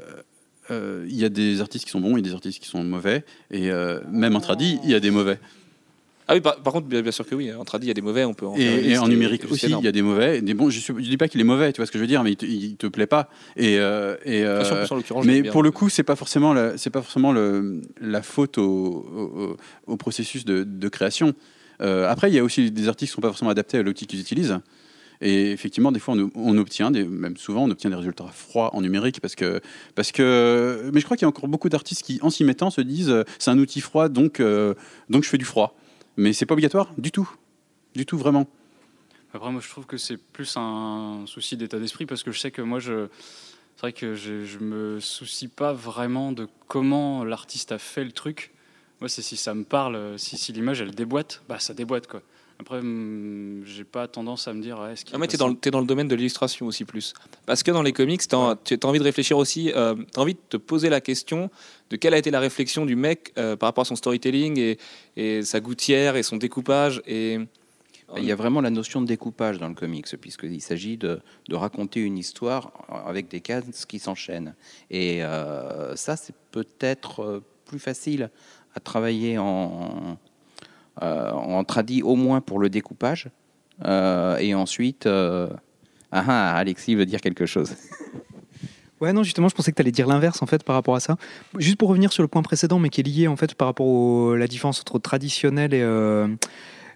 [0.70, 2.68] euh, Il y a des artistes qui sont bons, il y a des artistes qui
[2.68, 5.38] sont mauvais, et euh, même en tradi, il y a des mauvais.
[6.28, 7.52] Ah oui, par, par contre, bien, bien sûr que oui.
[7.52, 9.50] En tradi, il y a des mauvais, on peut en Et, et liste en numérique
[9.50, 10.38] aussi, il y a des mauvais.
[10.38, 12.04] et Des bons, je ne dis pas qu'il est mauvais, tu vois ce que je
[12.04, 13.28] veux dire, mais il te, il te plaît pas.
[13.56, 15.50] Et, euh, et, sûr, mais bien.
[15.50, 19.56] pour le coup, c'est pas forcément la, pas forcément le, la faute au, au,
[19.88, 21.34] au processus de, de création.
[21.80, 24.20] Après, il y a aussi des artistes qui sont pas forcément adaptés à l'outil qu'ils
[24.20, 24.60] utilisent.
[25.22, 29.20] Et effectivement, des fois, on, obtient, même souvent, on obtient des résultats froids en numérique
[29.20, 29.60] parce que,
[29.94, 30.90] parce que.
[30.94, 33.10] Mais je crois qu'il y a encore beaucoup d'artistes qui, en s'y mettant, se disent,
[33.10, 34.74] euh, c'est un outil froid, donc, euh,
[35.10, 35.76] donc je fais du froid.
[36.16, 37.30] Mais c'est pas obligatoire du tout,
[37.94, 38.48] du tout vraiment.
[39.34, 42.50] Après, moi, je trouve que c'est plus un souci d'état d'esprit parce que je sais
[42.50, 43.08] que moi, je.
[43.76, 48.12] C'est vrai que je, je me soucie pas vraiment de comment l'artiste a fait le
[48.12, 48.52] truc.
[49.00, 52.22] Moi, c'est si ça me parle, si, si l'image elle déboîte, bah ça déboîte quoi.
[52.60, 55.48] Après, hum, j'ai pas tendance à me dire, ouais, est-ce qu'il Ah, mais t'es dans,
[55.48, 57.14] le- t'es dans le domaine de l'illustration aussi plus.
[57.46, 60.34] Parce que dans les comics, t'as, tu as envie de réfléchir aussi, euh, t'as envie
[60.34, 61.50] de te poser la question
[61.88, 64.78] de quelle a été la réflexion du mec euh, par rapport à son storytelling et,
[65.16, 67.00] et sa gouttière et son découpage.
[67.06, 67.38] Et
[68.16, 71.54] Il y a vraiment la notion de découpage dans le comics, puisqu'il s'agit de, de
[71.56, 72.72] raconter une histoire
[73.06, 74.54] avec des cases qui s'enchaînent.
[74.90, 78.30] Et euh, ça, c'est peut-être euh, plus facile
[78.74, 80.18] à travailler en,
[81.02, 83.28] euh, en tradi, au moins pour le découpage.
[83.84, 85.48] Euh, et ensuite, euh,
[86.12, 87.74] ah, ah, Alexis veut dire quelque chose.
[89.00, 91.00] Ouais, non, justement, je pensais que tu allais dire l'inverse en fait par rapport à
[91.00, 91.16] ça.
[91.56, 94.34] Juste pour revenir sur le point précédent, mais qui est lié en fait par rapport
[94.34, 95.82] à la différence entre traditionnel et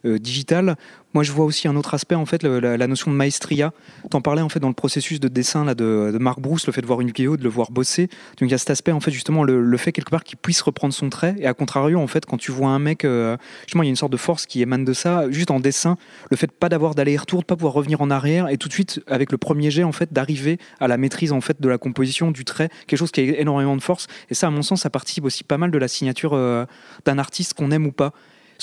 [0.05, 0.77] euh, digital.
[1.15, 3.73] Moi, je vois aussi un autre aspect en fait, la, notion de maestria.
[4.11, 6.81] T'en parlais en fait dans le processus de dessin là de, de Marc le fait
[6.81, 8.09] de voir une vidéo, de le voir bosser.
[8.39, 10.39] Donc il y a cet aspect en fait justement le, le fait quelque part qu'il
[10.39, 11.37] puisse reprendre son trait.
[11.39, 13.91] Et à contrario en fait, quand tu vois un mec, euh, justement, il y a
[13.91, 15.97] une sorte de force qui émane de ça, juste en dessin,
[16.31, 18.73] le fait de pas d'avoir d'aller-retour, de pas pouvoir revenir en arrière, et tout de
[18.73, 21.79] suite avec le premier jet en fait d'arriver à la maîtrise en fait de la
[21.79, 24.09] composition du trait, quelque chose qui a énormément de force.
[24.31, 26.67] Et ça, à mon sens, ça participe aussi pas mal de la signature euh,
[27.05, 28.13] d'un artiste qu'on aime ou pas.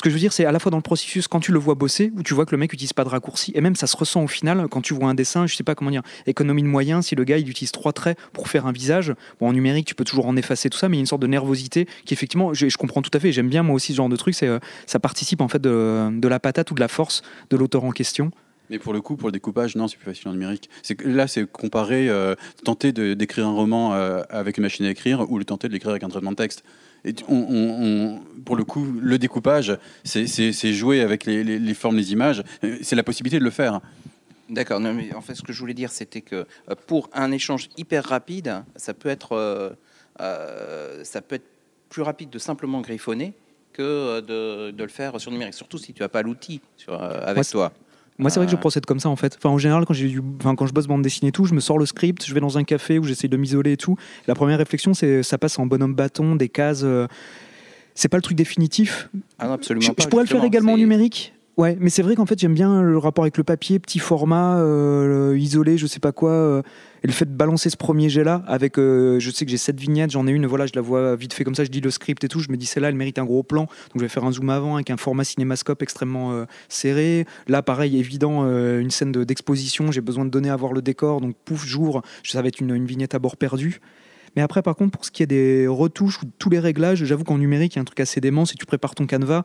[0.01, 1.59] Ce que je veux dire, c'est à la fois dans le processus, quand tu le
[1.59, 3.85] vois bosser, où tu vois que le mec n'utilise pas de raccourci, et même ça
[3.85, 6.63] se ressent au final quand tu vois un dessin, je sais pas comment dire, économie
[6.63, 9.53] de moyens, si le gars il utilise trois traits pour faire un visage, bon en
[9.53, 11.27] numérique tu peux toujours en effacer tout ça, mais il y a une sorte de
[11.27, 14.15] nervosité qui effectivement, je, comprends tout à fait, j'aime bien moi aussi ce genre de
[14.15, 17.83] truc, euh, ça participe en fait de, la patate ou de la force de l'auteur
[17.83, 18.31] en question.
[18.71, 20.67] Mais pour le coup, pour le découpage, non, c'est plus facile en numérique.
[21.05, 22.33] Là, c'est comparer, euh,
[22.63, 25.91] tenter d'écrire un roman euh, avec une machine à écrire ou le tenter de l'écrire
[25.91, 26.63] avec un traitement de texte.
[27.05, 30.27] Et tu- on, on- on- pour le coup, le découpage, c'est-
[30.73, 32.43] jouer avec les, les- les formes, les images.
[32.81, 33.81] C'est la possibilité de le faire.
[34.49, 37.69] D'accord, mais en fait, ce que je voulais dire, c'était que euh, pour un échange
[37.77, 39.69] hyper rapide, ça peut être, euh,
[40.19, 41.45] euh, ça peut être
[41.89, 43.33] plus rapide de simplement griffonner
[43.73, 47.43] que de, de le faire sur numérique, surtout si tu n'as pas l'outil avec Moi,
[47.45, 47.71] toi.
[48.19, 48.59] Moi, c'est vrai que je Ah.
[48.59, 49.35] procède comme ça en fait.
[49.37, 50.21] Enfin, en général, quand, j'ai du...
[50.39, 52.39] enfin, quand je bosse bande dessinée et tout, je me sors le script, je vais
[52.39, 53.95] dans un café où j'essaye de m'isoler et tout.
[54.27, 56.81] La première réflexion, c'est ça passe en bonhomme bâton, des cases.
[56.83, 57.07] euh,
[57.95, 59.09] C'est pas le truc définitif?
[59.39, 60.03] Ah non, absolument Je, pas.
[60.03, 61.33] je pourrais le faire également en numérique?
[61.61, 64.57] Ouais, mais c'est vrai qu'en fait, j'aime bien le rapport avec le papier, petit format,
[64.57, 66.31] euh, isolé, je sais pas quoi.
[66.31, 66.63] euh,
[67.03, 69.79] et le fait de balancer ce premier jet-là, avec, euh, je sais que j'ai sept
[69.79, 71.91] vignettes, j'en ai une, voilà, je la vois vite fait comme ça, je lis le
[71.91, 74.07] script et tout, je me dis celle-là, elle mérite un gros plan, donc je vais
[74.07, 77.27] faire un zoom avant avec un format cinémascope extrêmement serré.
[77.47, 81.21] Là, pareil, évident, une scène de- d'exposition, j'ai besoin de donner à voir le décor,
[81.21, 83.81] donc pouf, j'ouvre, ça va être une, une vignette à bord perdu.
[84.35, 87.23] Mais après, par contre, pour ce qui est des retouches ou tous les réglages, j'avoue
[87.23, 88.45] qu'en numérique, il y a un truc assez dément.
[88.45, 89.43] Si tu prépares ton canevas,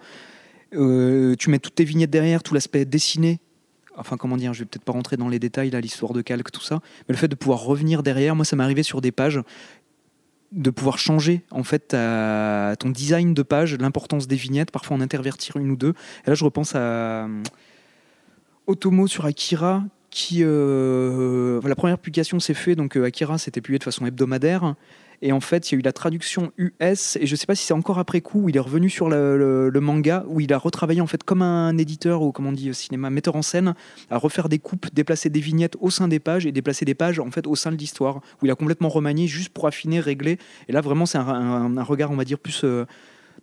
[0.75, 3.41] euh, tu mets toutes tes vignettes derrière, tout l'aspect dessiné.
[3.97, 6.51] Enfin, comment dire, je vais peut-être pas rentrer dans les détails, là, l'histoire de calque,
[6.51, 6.81] tout ça.
[7.09, 9.41] Mais le fait de pouvoir revenir derrière, moi, ça m'est arrivé sur des pages
[10.53, 15.57] de pouvoir changer en fait ton design de page, l'importance des vignettes, parfois en intervertir
[15.57, 15.95] une ou deux.
[16.25, 17.43] Et là, je repense à euh,
[18.67, 23.85] Otomo sur Akira, qui euh, la première publication s'est faite, donc Akira c'était publié de
[23.85, 24.75] façon hebdomadaire.
[25.23, 27.55] Et en fait, il y a eu la traduction US, et je ne sais pas
[27.55, 30.59] si c'est encore après coup, où il est revenu sur le, manga, où il a
[30.59, 33.75] retravaillé en fait comme un éditeur, ou comment on dit au cinéma, metteur en scène,
[34.11, 37.19] à refaire des coupes, déplacer des vignettes au sein des pages, et déplacer des pages
[37.19, 40.39] en fait au sein de l'histoire, où il a complètement remanié juste pour affiner, régler.
[40.69, 42.85] Et là, vraiment, c'est un regard, on va dire, plus euh,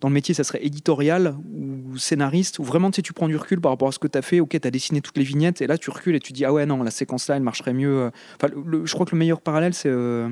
[0.00, 3.36] dans le métier, ça serait éditorial ou scénariste, où vraiment tu, sais, tu prends du
[3.36, 4.40] recul par rapport à ce que tu as fait.
[4.40, 6.52] Ok, tu as dessiné toutes les vignettes, et là tu recules et tu dis Ah
[6.52, 7.98] ouais, non, la séquence là, elle marcherait mieux.
[7.98, 8.10] euh.
[8.36, 8.52] Enfin,
[8.84, 10.28] je crois que le meilleur parallèle, c'est euh,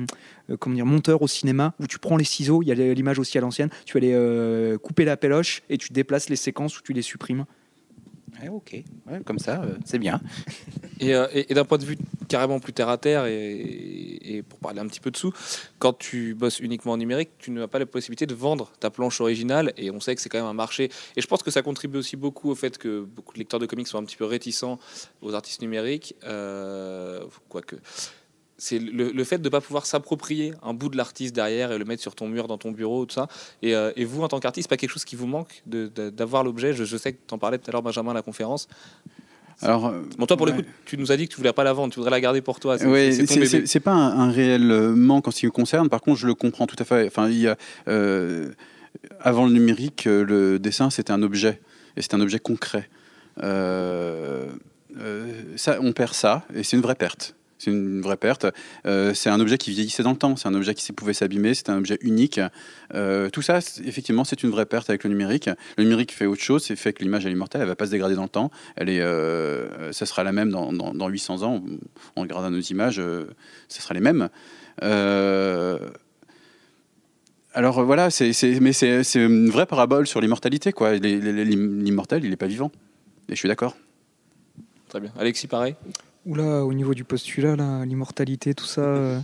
[0.49, 3.19] euh, comment dire, monteur au cinéma, où tu prends les ciseaux, il y a l'image
[3.19, 6.81] aussi à l'ancienne, tu vas les couper la péloche et tu déplaces les séquences ou
[6.81, 7.45] tu les supprimes.
[8.51, 8.83] Ok,
[9.25, 10.21] comme ça, euh, c'est bien.
[10.99, 14.59] Et, euh, et d'un point de vue carrément plus terre à terre, et, et pour
[14.59, 15.33] parler un petit peu dessous,
[15.79, 19.21] quand tu bosses uniquement en numérique, tu n'as pas la possibilité de vendre ta planche
[19.21, 20.89] originale, et on sait que c'est quand même un marché.
[21.15, 23.65] Et je pense que ça contribue aussi beaucoup au fait que beaucoup de lecteurs de
[23.65, 24.79] comics sont un petit peu réticents
[25.21, 27.75] aux artistes numériques, euh, quoique.
[28.63, 31.77] C'est le, le fait de ne pas pouvoir s'approprier un bout de l'artiste derrière et
[31.77, 33.27] le mettre sur ton mur, dans ton bureau, tout ça.
[33.61, 36.73] Et, euh, et vous, en tant qu'artiste, pas quelque chose qui vous manque d'avoir l'objet?
[36.73, 38.69] Je, je sais que tu en parlais tout à l'heure, Benjamin, à la conférence.
[39.61, 40.53] Alors, euh, Bon, toi, pour ouais.
[40.53, 42.21] le coup, tu nous as dit que tu voulais pas la vendre, tu voudrais la
[42.21, 42.77] garder pour toi.
[42.77, 43.11] C'est Ouais,
[43.65, 45.89] c'est pas un, un réel euh, manque en ce qui me concerne.
[45.89, 47.05] Par contre, je le comprends tout à fait.
[47.07, 48.49] Enfin, il y a, euh,
[49.19, 51.61] avant le numérique, le dessin c'était un objet
[51.97, 52.89] et c'est un objet concret.
[53.43, 54.47] Euh,
[55.55, 57.35] ça, on perd ça et c'est une vraie perte.
[57.63, 58.45] C'est une vraie perte.
[58.85, 60.35] Euh, c'est un objet qui vieillissait dans le temps.
[60.35, 61.53] C'est un objet qui pouvait s'abîmer.
[61.53, 62.41] C'est un objet unique.
[62.93, 65.49] Euh, tout ça, effectivement, c'est une vraie perte avec le numérique.
[65.77, 66.63] Le numérique fait autre chose.
[66.63, 67.61] C'est fait que l'image est immortelle.
[67.61, 68.51] Elle va pas se dégrader dans le temps.
[68.75, 71.63] Elle est, euh, ça sera la même dans, dans, dans 800 ans.
[72.17, 74.27] On regardera nos images, ce sera les mêmes.
[77.55, 78.33] Alors voilà, c'est,
[79.15, 80.73] une vraie parabole sur l'immortalité.
[80.81, 82.71] L'immortel, il n'est pas vivant.
[83.29, 83.77] Et je suis d'accord.
[84.89, 85.11] Très bien.
[85.17, 85.75] Alexis, pareil?
[86.25, 89.21] Oula, au niveau du postulat, l'immortalité, tout ça.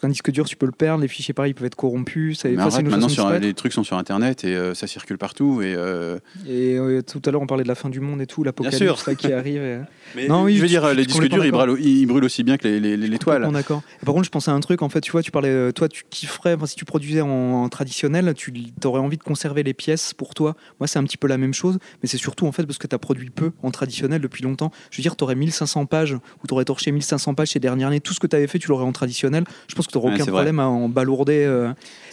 [0.00, 2.38] Parce qu'un disque dur, tu peux le perdre, les fichiers pareils peuvent être corrompus.
[2.40, 5.60] Ça, Mais arrête, maintenant, sur, les trucs sont sur Internet et euh, ça circule partout.
[5.60, 8.26] Et, euh, Et euh, tout à l'heure, on parlait de la fin du monde et
[8.26, 9.60] tout, l'apocalypse qui arrive.
[9.62, 9.80] et-
[10.16, 12.56] mais Non, oui, je veux dire, les disques durs, ils brûlent, ils brûlent aussi bien
[12.56, 13.46] que les, les, les- les toiles.
[13.52, 13.82] D'accord.
[14.04, 16.04] Par contre, je pensais à un truc, en fait, tu vois, tu parlais, toi, tu
[16.08, 18.52] kifferais, enfin, si tu produisais en, en traditionnel, tu
[18.84, 20.56] aurais envie de conserver les pièces pour toi.
[20.78, 22.86] Moi, c'est un petit peu la même chose, mais c'est surtout, en fait, parce que
[22.86, 24.70] tu as produit peu en traditionnel depuis longtemps.
[24.90, 27.88] Je veux dire, tu aurais 1500 pages, ou tu aurais torché 1500 pages ces dernières
[27.88, 29.44] années, tout ce que tu avais fait, tu l'aurais en traditionnel.
[29.68, 30.32] Je pense tu n'aurais Ouais, aucun vrai.
[30.32, 31.44] problème à en balourder.
[31.46, 31.72] euh.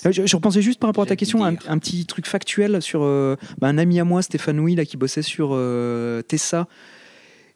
[0.09, 3.01] Je, je repensais juste par rapport à ta question, un, un petit truc factuel sur
[3.03, 6.67] euh, bah, un ami à moi, Stéphane là, qui bossait sur euh, Tessa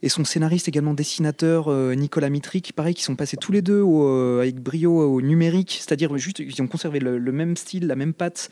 [0.03, 3.81] et son scénariste également dessinateur euh, Nicolas Mitric, pareil, qui sont passés tous les deux
[3.81, 7.85] au, euh, avec brio au numérique, c'est-à-dire juste ils ont conservé le, le même style,
[7.87, 8.49] la même patte.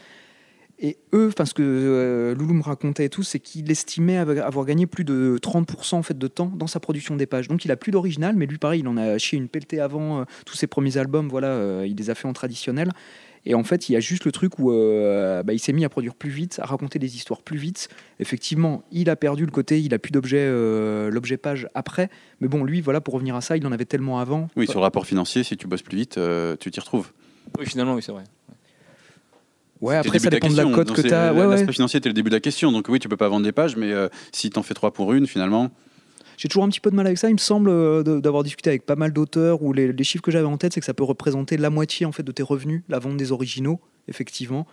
[0.82, 4.46] Et eux, enfin ce que euh, Loulou me racontait et tout, c'est qu'il estimait avoir
[4.46, 7.50] avoir gagné plus de 30% en fait de temps dans sa production des pages.
[7.50, 10.22] Donc il a plus d'original, mais lui pareil, il en a chié une pelletée avant
[10.22, 11.28] euh, tous ses premiers albums.
[11.28, 12.92] Voilà, euh, il les a fait en traditionnel.
[13.46, 15.86] Et en fait, il y a juste le truc où euh, bah, il s'est mis
[15.86, 17.90] à produire plus vite, à raconter des histoires plus vite.
[18.20, 22.10] Effectivement, il a perdu le côté, il a plus d'objet, euh, l'objet page après.
[22.42, 24.50] Mais bon, lui, voilà, pour revenir à ça, il en avait tellement avant.
[24.56, 27.12] Oui, sur le rapport financier, si tu bosses plus vite, euh, tu t'y retrouves.
[27.58, 28.24] Oui, finalement, oui, c'est vrai.
[29.82, 31.34] Ouais, C'était après, ça dépend de la cote que tu as.
[31.34, 31.74] Ouais, L'aspect ouais.
[31.74, 32.72] financier était le début de la question.
[32.72, 35.14] Donc oui, tu peux pas vendre des pages, mais euh, si t'en fais trois pour
[35.14, 35.70] une, finalement.
[36.38, 37.30] J'ai toujours un petit peu de mal avec ça.
[37.30, 40.32] Il me semble euh, d'avoir discuté avec pas mal d'auteurs où les, les chiffres que
[40.32, 42.84] j'avais en tête, c'est que ça peut représenter la moitié en fait de tes revenus,
[42.90, 44.66] la vente des originaux, effectivement.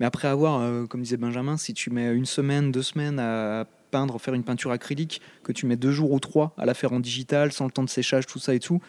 [0.00, 3.66] Mais après avoir, euh, comme disait Benjamin, si tu mets une semaine, deux semaines à
[3.90, 6.92] peindre, faire une peinture acrylique, que tu mets deux jours ou trois à la faire
[6.92, 8.80] en digital, sans le temps de séchage, tout ça et tout,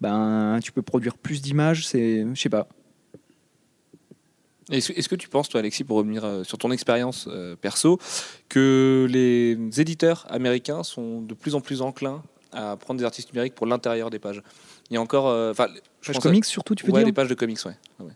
[0.00, 1.86] ben tu peux produire plus d'images.
[1.86, 2.68] C'est, je sais pas.
[4.70, 7.98] Est-ce que tu penses, toi, Alexis, pour revenir euh, sur ton expérience euh, perso,
[8.48, 12.22] que les éditeurs américains sont de plus en plus enclins
[12.52, 14.42] à prendre des artistes numériques pour l'intérieur des pages?
[14.90, 15.28] Il y a encore.
[15.28, 15.66] euh, Enfin,
[16.00, 17.76] je Page pense à- comics surtout, tu veux ouais, dire des pages de comics, ouais.
[18.00, 18.12] Ouais.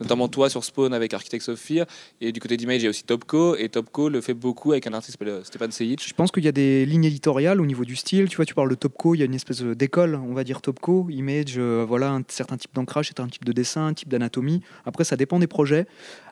[0.00, 1.86] Notamment toi sur Spawn avec Architects of Fear.
[2.22, 3.56] Et du côté d'Image, il y a aussi Topco.
[3.56, 6.06] Et Topco le fait beaucoup avec un artiste euh, Stéphane Sejic.
[6.06, 8.28] Je pense qu'il y a des lignes éditoriales au niveau du style.
[8.28, 10.62] Tu vois, tu parles de Topco, il y a une espèce d'école, on va dire
[10.62, 14.62] Topco, Image, euh, voilà, un certain type d'ancrage, certain type de dessin, un type d'anatomie.
[14.86, 15.86] Après, ça dépend des projets.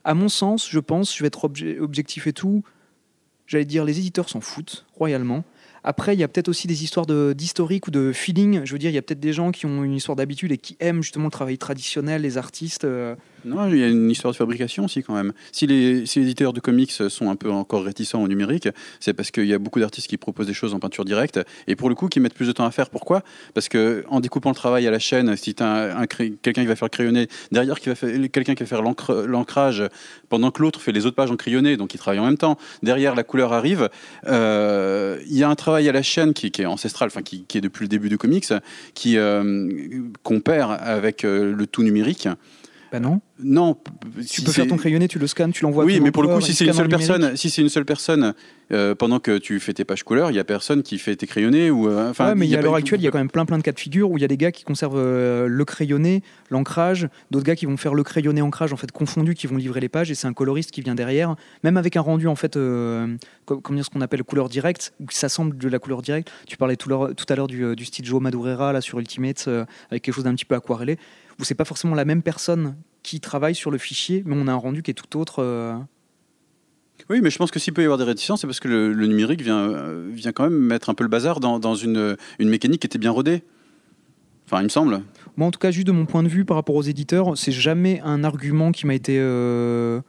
[0.04, 2.62] À mon sens, je pense, je vais être obje- objectif et tout,
[3.46, 5.44] j'allais dire les éditeurs s'en foutent royalement.
[5.84, 8.62] Après, il y a peut-être aussi des histoires d'historique ou de feeling.
[8.64, 10.58] Je veux dire, il y a peut-être des gens qui ont une histoire d'habitude et
[10.58, 12.84] qui aiment justement le travail traditionnel, les artistes.
[12.84, 15.32] euh, Non, il y a une histoire de fabrication aussi quand même.
[15.52, 18.68] Si les, éditeurs de comics sont un peu encore réticents au numérique,
[19.00, 21.76] c'est parce qu'il y a beaucoup d'artistes qui proposent des choses en peinture directe et
[21.76, 22.90] pour le coup qui mettent plus de temps à faire.
[22.90, 23.22] Pourquoi?
[23.54, 26.76] Parce que en découpant le travail à la chaîne, si tu as quelqu'un qui va
[26.76, 29.84] faire le derrière qui va quelqu'un qui va faire l'ancrage,
[30.28, 32.58] pendant que l'autre fait les autres pages en crayonné, donc ils travaillent en même temps.
[32.82, 33.88] Derrière, la couleur arrive.
[34.26, 37.60] Euh, Il y a un travail à la chaîne qui, est ancestral, enfin qui, est
[37.60, 38.52] depuis le début du comics,
[38.94, 39.68] qui euh,
[40.44, 42.28] perd avec euh, le tout numérique.
[42.90, 43.20] Bah non.
[43.40, 43.76] Non,
[44.16, 45.84] Tu si peux faire ton crayonné, tu le scannes, tu l'envoies.
[45.84, 47.84] à oui, mais pour le coup, si c'est une seule personne, si c'est une seule
[47.84, 48.34] personne,
[48.72, 51.26] euh, pendant que tu fais tes pages couleurs, il y a personne qui fait tes
[51.26, 51.88] crayonnés ou.
[51.88, 53.58] euh, ouais, mais y a à l'heure actuelle, il y a quand même plein plein
[53.58, 56.22] de cas de figure où il y a des gars qui conservent euh, le crayonné,
[56.50, 59.80] l'ancrage, d'autres gars qui vont faire le crayonné ancrage en fait confondu, qui vont livrer
[59.80, 62.56] les pages et c'est un coloriste qui vient derrière, même avec un rendu en fait,
[62.56, 63.06] euh,
[63.44, 66.30] comme, comment dire ce qu'on appelle couleur directe, ou qui s'assemble de la couleur directe.
[66.46, 69.48] Tu parlais tout, à l'heure du, euh, du style Joe Madureira là sur Ultimate
[69.90, 70.98] avec quelque chose d'un petit peu aquarellé,
[71.38, 74.52] où c'est pas forcément la même personne qui travaille sur le fichier, mais on a
[74.52, 75.42] un rendu qui est tout autre.
[75.42, 75.74] euh,
[77.08, 78.92] Oui, mais je pense que s'il peut y avoir des réticences, c'est parce que le,
[78.92, 82.16] le numérique vient, euh, vient quand même mettre un peu le bazar dans, dans une,
[82.38, 83.42] une mécanique qui était bien rodée.
[84.46, 85.00] Enfin, il me semble.
[85.36, 87.52] Moi, en tout cas, juste de mon point de vue par rapport aux éditeurs, c'est
[87.52, 89.16] jamais un argument qui m'a été.
[89.20, 90.00] euh,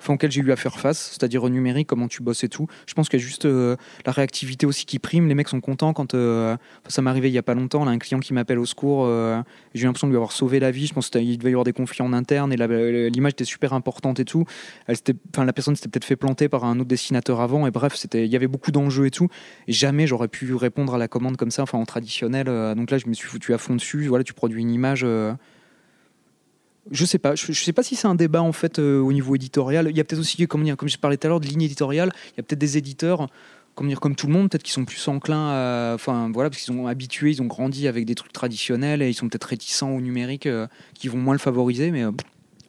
[0.00, 2.66] enfin, auquel j'ai eu à faire face, c'est-à-dire au numérique, comment tu bosses et tout.
[2.86, 5.28] Je pense qu'il y a juste euh, la réactivité aussi qui prime.
[5.28, 6.14] Les mecs sont contents quand.
[6.14, 6.56] euh,
[6.88, 9.04] ça m'est arrivé il y a pas longtemps, là, un client qui m'appelle au secours.
[9.06, 9.40] euh,
[9.74, 10.86] j'ai eu l'impression de lui avoir sauvé la vie.
[10.86, 12.56] Je pense qu'il devait y avoir des conflits en interne et
[13.10, 14.44] l'image était super importante et tout.
[14.88, 17.66] La personne s'était peut-être fait planter par un autre dessinateur avant.
[17.66, 19.28] Et bref, il y avait beaucoup d'enjeux et tout.
[19.68, 22.46] Et jamais j'aurais pu répondre à la commande comme ça, enfin en traditionnel.
[22.76, 24.06] donc là, je me suis foutu à fond dessus.
[24.06, 25.04] Voilà, tu produis une image.
[26.86, 27.34] Euh, je sais pas.
[27.34, 29.88] Je, sais pas si c'est un débat en fait euh, au niveau éditorial.
[29.90, 32.12] Il y a peut-être aussi, comme, je parlais tout à l'heure, de ligne éditoriale.
[32.34, 33.28] Il y a peut-être des éditeurs.
[33.74, 35.92] Comme, tout le monde, peut-être qu'ils sont plus enclins à.
[35.94, 39.14] Enfin, voilà, parce qu'ils sont habitués, ils ont grandi avec des trucs traditionnels et ils
[39.14, 41.90] sont peut-être réticents au numérique, euh, qui vont moins le favoriser.
[41.90, 42.10] Mais euh,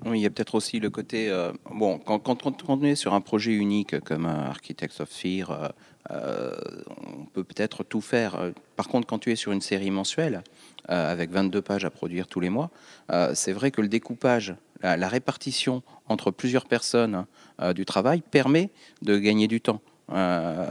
[0.05, 1.29] il y a peut-être aussi le côté.
[1.29, 5.55] euh, bon, quand, on est sur un projet unique comme un Architects of Fear, euh,
[5.63, 5.69] euh,
[6.09, 8.35] on peut peut-être tout faire.
[8.35, 10.43] Euh, Par contre, quand tu es sur une série mensuelle,
[10.89, 12.69] euh, avec 22 pages à produire tous les mois,
[13.11, 17.25] euh, c'est vrai que le découpage, la, répartition entre plusieurs personnes
[17.61, 18.69] euh, du travail permet
[19.01, 19.81] de gagner du temps.
[20.09, 20.65] Euh,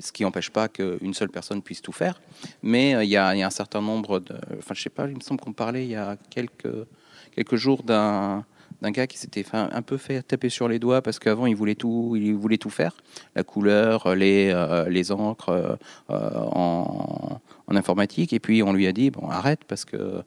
[0.00, 2.20] ce qui n'empêche pas qu'une seule personne puisse tout faire,
[2.62, 4.34] mais euh, il y, a il y a un certain nombre de.
[4.58, 6.86] Enfin, je sais pas, il me semble qu'on parlait il y a quelques,
[7.32, 8.44] quelques jours d'un
[8.82, 11.74] d'un gars qui s'était un, peu fait taper sur les doigts parce qu'avant il voulait
[11.74, 12.96] tout il voulait tout faire.
[13.34, 15.76] La couleur les euh, les encres euh,
[16.10, 18.32] euh, en, informatique.
[18.32, 20.22] Et puis on lui a dit bon arrête parce que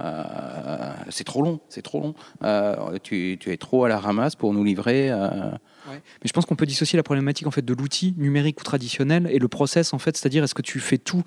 [0.00, 2.14] euh, c'est trop long c'est trop long.
[2.44, 5.50] Euh, tu, es trop à la ramasse pour nous livrer euh,
[5.88, 9.26] Mais je pense qu'on peut dissocier la problématique en fait de l'outil numérique ou traditionnel
[9.30, 11.22] et le process en fait, c'est-à-dire est-ce que tu fais tout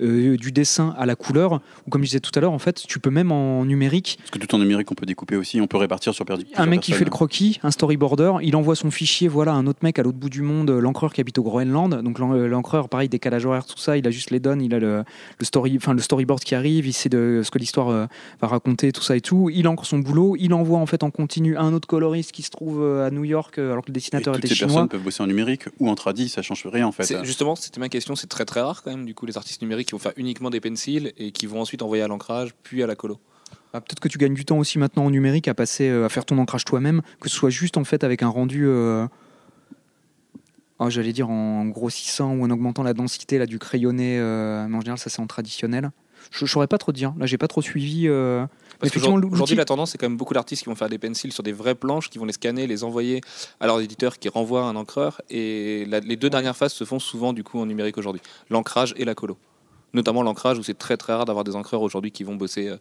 [0.00, 2.82] euh, du dessin à la couleur ou comme je disais tout à l'heure en fait,
[2.86, 5.66] tu peux même en numérique Parce que tout en numérique, on peut découper aussi, on
[5.66, 6.44] peut répartir sur perdu.
[6.56, 9.66] un mec qui fait le croquis, un storyboarder, il envoie son fichier voilà à un
[9.66, 12.02] autre mec à l'autre bout du monde, euh, l'encreur qui habite au Groenland.
[12.02, 14.78] Donc euh, l'encreur pareil décalage horaire tout ça, il a juste les donnes, il a
[14.78, 15.04] le,
[15.38, 18.06] le story enfin le storyboard qui arrive, il sait de ce que l'histoire euh,
[18.40, 19.50] va raconter tout ça et tout.
[19.52, 22.42] Il encre son boulot, il envoie en fait en continu à un autre coloriste qui
[22.42, 24.72] se trouve à New York alors que le Et dessinateur toutes était ces chinois.
[24.72, 27.24] personnes peuvent bosser en numérique ou en tradi, ça change rien en fait.
[27.24, 28.16] Justement, c'était ma question.
[28.16, 29.04] C'est très très rare quand même.
[29.04, 31.82] Du coup, les artistes numériques qui vont faire uniquement des pencils et qui vont ensuite
[31.82, 33.18] envoyer à l'ancrage, puis à la colo.
[33.72, 36.08] Bah, Peut-être que tu gagnes du temps aussi maintenant en numérique à passer euh, à
[36.08, 39.06] faire ton ancrage toi-même, que ce soit juste en fait avec un rendu, euh,
[40.78, 44.18] oh, j'allais dire en grossissant ou en augmentant la densité là du crayonné.
[44.18, 45.90] euh, mais en général, ça c'est en traditionnel.
[46.30, 47.12] Je ne saurais pas trop te dire.
[47.18, 48.08] Là, j'ai pas trop suivi.
[48.08, 48.46] euh,
[48.80, 48.90] Parce
[49.40, 51.52] l'outil- la tendance, c'est quand même beaucoup d'artistes qui vont faire des pencils sur des
[51.52, 53.20] vraies planches, qui vont les scanner, les envoyer
[53.60, 55.20] à leurs éditeurs qui renvoient un encreur.
[55.28, 58.22] Et la- les deux dernières phases se font souvent du coup en numérique aujourd'hui.
[58.48, 59.36] L'ancrage et la colo.
[59.94, 62.76] Notamment l'ancrage où c'est très très rare d'avoir des encreurs aujourd'hui qui vont bosser euh,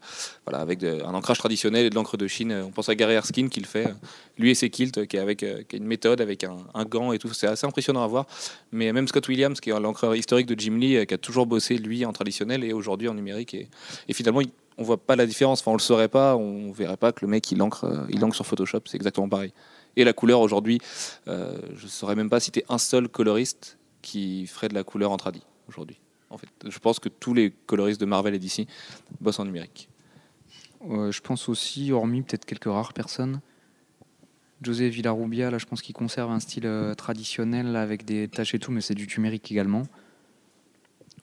[0.45, 2.51] voilà, avec un ancrage traditionnel et de l'encre de Chine.
[2.65, 3.87] On pense à Gary Erskine qui le fait.
[3.87, 3.93] euh,
[4.37, 7.31] Lui et ses kilts, euh, qui, euh, a une méthode avec un, gant et tout.
[7.33, 8.25] C'est assez impressionnant à voir.
[8.71, 11.45] Mais même Scott Williams, qui est l'encreur historique de Jim Lee, euh, qui a toujours
[11.45, 13.53] bossé lui en traditionnel et aujourd'hui en numérique.
[13.53, 15.61] Et, finalement, il- on voit pas la différence.
[15.61, 18.19] Enfin, on le saurait pas, on verrait pas que le mec il encre, euh, il
[18.33, 19.53] sur Photoshop, c'est exactement pareil.
[19.95, 20.79] Et la couleur aujourd'hui,
[21.27, 25.17] euh, je saurais même pas citer un seul coloriste qui ferait de la couleur en
[25.17, 25.99] tradi aujourd'hui.
[26.33, 28.67] En fait, je pense que tous les coloristes de Marvel et DC
[29.21, 29.87] bossent en numérique.
[30.89, 33.39] euh, je pense aussi, hormis peut-être quelques rares personnes.
[34.63, 38.55] José Villarubia, là, je pense qu'il conserve un style euh, traditionnel là, avec des taches
[38.55, 39.83] et tout, mais c'est du numérique également.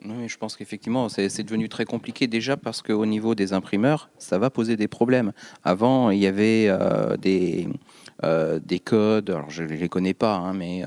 [0.05, 4.09] Oui, je pense qu'effectivement, c'est c'est devenu très compliqué déjà parce qu'au niveau des imprimeurs,
[4.17, 5.33] ça va poser des problèmes.
[5.63, 7.67] Avant, il y avait euh, des,
[8.23, 10.83] euh, des codes, alors je ne les connais pas, hein, mais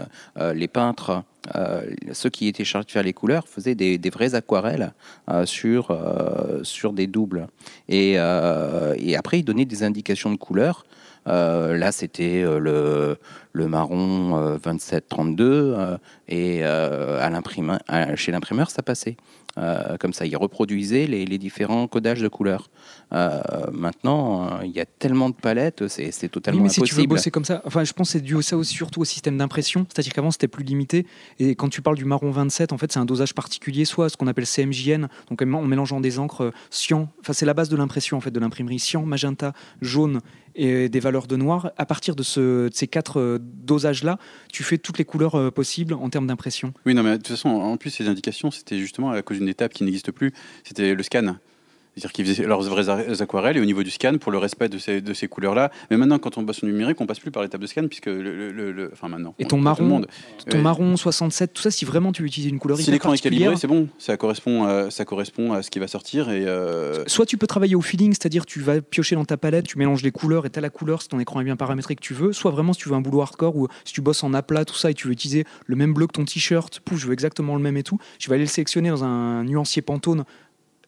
[0.54, 1.22] les peintres,
[1.56, 1.82] euh,
[2.12, 4.92] ceux qui étaient chargés de faire les couleurs, faisaient des, vraies aquarelles
[5.30, 7.46] euh, sur, euh, sur des doubles.
[7.88, 10.84] Et, et après, ils donnaient des indications de couleurs.
[11.26, 13.16] Là, c'était le,
[13.54, 15.96] le marron euh, 27-32 euh,
[16.28, 17.30] et à
[17.88, 19.16] à- chez l'imprimeur, ça passait.
[20.00, 22.68] Comme ça, ils reproduisaient les différents codages de couleurs.
[23.14, 23.40] Euh,
[23.72, 26.94] maintenant, euh, il y a tellement de palettes, c'est c'est Oui, totalement mais si tu
[26.94, 27.08] veux impossible.
[27.14, 29.86] bosser comme ça, enfin, je pense que c'est dû ça aussi, surtout au système d'impression.
[29.88, 31.06] C'est-à-dire qu'avant, c'était plus limité.
[31.38, 34.16] Et quand tu parles du marron 27, en fait, c'est un dosage particulier, soit ce
[34.16, 37.08] qu'on appelle CMJN, donc en mélangeant des encres euh, cyan.
[37.20, 40.20] Enfin, c'est la base de l'impression, en fait, de l'imprimerie cyan, magenta, jaune
[40.56, 41.70] et des valeurs de noir.
[41.76, 44.18] À partir de, ce- de ces quatre euh, dosages-là,
[44.52, 46.72] tu fais toutes les couleurs euh, possibles en termes d'impression.
[46.86, 49.48] Oui, non, mais de toute façon, en plus, ces indications, c'était justement à cause d'une
[49.48, 50.32] étape qui n'existe plus,
[50.64, 51.36] c'était le scan.
[51.96, 52.88] C'est-à-dire qu'ils faisaient leurs vraies
[53.22, 55.70] aquarelles et au niveau du scan, pour le respect de ces, de ces couleurs-là.
[55.90, 58.06] Mais maintenant, quand on bosse au numérique, on passe plus par l'étape de scan, puisque
[58.06, 58.50] le.
[58.52, 59.34] le- enfin, maintenant.
[59.38, 60.06] Et on- ton marron, monde.
[60.50, 63.18] ton marron 67, tout ça, si vraiment tu veux utiliser une couleur Si l'écran est
[63.20, 63.88] calibré, c'est bon.
[63.98, 66.30] Ça correspond, à, ça correspond à ce qui va sortir.
[66.30, 69.66] Et, euh, Soit tu peux travailler au feeling, c'est-à-dire tu vas piocher dans ta palette,
[69.66, 71.94] tu mélanges les couleurs et tu as la couleur si ton écran est bien paramétré
[71.94, 72.32] que tu veux.
[72.32, 74.74] Soit vraiment si tu veux un boulot hardcore ou si tu bosses en aplat, tout
[74.74, 77.54] ça, et tu veux utiliser le même bleu que ton t-shirt, pouf, je veux exactement
[77.56, 80.24] le même et tout, je vais aller le sélectionner dans un nuancier Pantone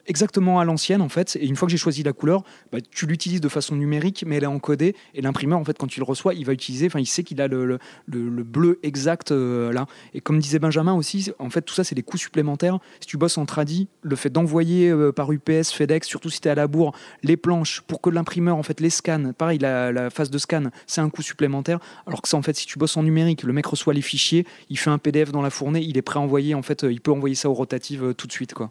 [0.09, 1.37] exactement à l'ancienne en fait.
[1.37, 2.43] Et une fois que j'ai choisi la couleur
[2.73, 4.95] bah, tu l'utilises de façon numérique mais elle est encodée.
[5.15, 7.41] Et l'imprimeur en fait quand il le reçoit il va utiliser enfin il sait qu'il
[7.41, 9.87] a le, le- le- le bleu exact euh, là.
[10.15, 12.79] Et comme disait Benjamin aussi en fait tout ça c'est des coûts supplémentaires.
[13.01, 16.49] Si tu bosses en tradi le fait d'envoyer euh, par UPS FedEx surtout si tu
[16.49, 19.33] es à la bourre les planches pour que l'imprimeur en fait les scanne.
[19.33, 21.79] Pareil la, phase de scan c'est un coût supplémentaire.
[22.07, 24.47] Alors que ça en fait si tu bosses en numérique le mec reçoit les fichiers
[24.71, 26.93] il fait un PDF dans la fournée il est prêt à envoyer en fait euh,
[26.93, 28.71] il peut envoyer ça aux rotatives euh, tout de suite quoi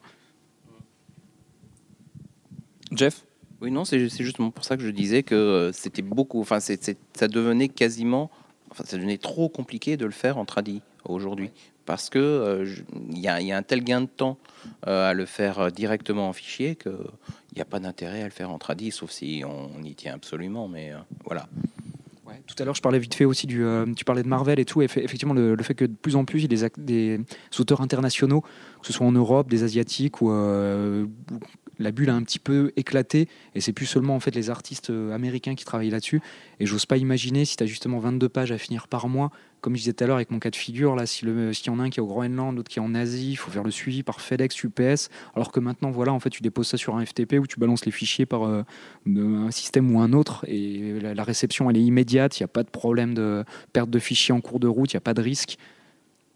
[2.96, 3.26] Jeff
[3.62, 6.42] Oui, non, c'est justement pour ça que je disais que euh, c'était beaucoup.
[6.42, 8.30] Enfin, ça devenait quasiment.
[8.72, 11.52] Enfin, ça devenait trop compliqué de le faire en tradi aujourd'hui.
[11.86, 12.66] Parce que euh,
[13.12, 14.38] il y, a, il y a un tel gain de temps
[14.88, 16.92] euh, à le faire euh, directement en fichier qu'il
[17.56, 20.16] n'y a pas d'intérêt à le faire en tradi, sauf si on, on y tient
[20.16, 20.68] absolument.
[20.68, 21.48] Mais euh, voilà.
[22.26, 23.64] Ouais, tout à l'heure, je parlais vite fait aussi du.
[23.64, 24.82] euh, tu parlais de Marvel et tout.
[24.82, 27.20] Et fait- effectivement, le, le fait que de plus en plus, il y ait des,
[27.60, 30.32] auteurs internationaux, que ce soit en Europe, des Asiatiques ou.
[30.32, 31.06] euh,
[31.80, 34.90] la bulle a un petit peu éclaté et c'est plus seulement en fait les artistes
[34.90, 36.22] euh, américains qui travaillent là-dessus.
[36.60, 39.32] Et j'ose pas imaginer si tu as justement 22 pages à finir par mois
[39.66, 41.70] comme je disais tout à l'heure avec mon cas de figure là si s'il y
[41.72, 43.64] en a un qui est au Groenland l'autre qui est en Asie il faut faire
[43.64, 45.10] le suivi par FedEx UPS.
[45.34, 47.84] Alors que maintenant voilà en fait tu déposes ça sur un FTP où tu balances
[47.84, 48.64] les fichiers par euh,
[49.08, 52.40] un système ou un autre et la, la réception elle est immédiate.
[52.40, 54.94] Il n'y a pas de problème de perte de fichiers en cours de route.
[54.94, 55.58] Il n'y a pas de risque.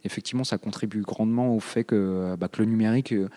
[0.03, 3.29] Effectivement ça contribue grandement au fait que, bah, que le numérique euh,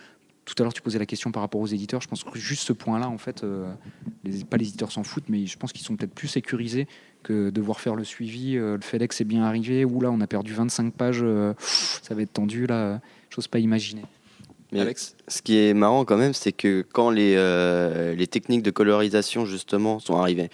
[0.44, 2.00] tout à l'heure tu posais la question par rapport aux éditeurs.
[2.00, 3.72] Je pense que juste ce point là en fait euh,
[4.24, 6.86] les, pas les éditeurs s'en foutent mais je pense qu'ils sont peut-être plus sécurisés
[7.22, 10.26] que devoir faire le suivi euh, le FedEx est bien arrivé ou là on a
[10.26, 14.02] perdu 25 pages euh, ça va être tendu là j'ose pas imaginer.
[14.72, 18.62] Mais Alex Ce qui est marrant quand même, c'est que quand les, euh, les techniques
[18.62, 20.48] de colorisation justement sont arrivées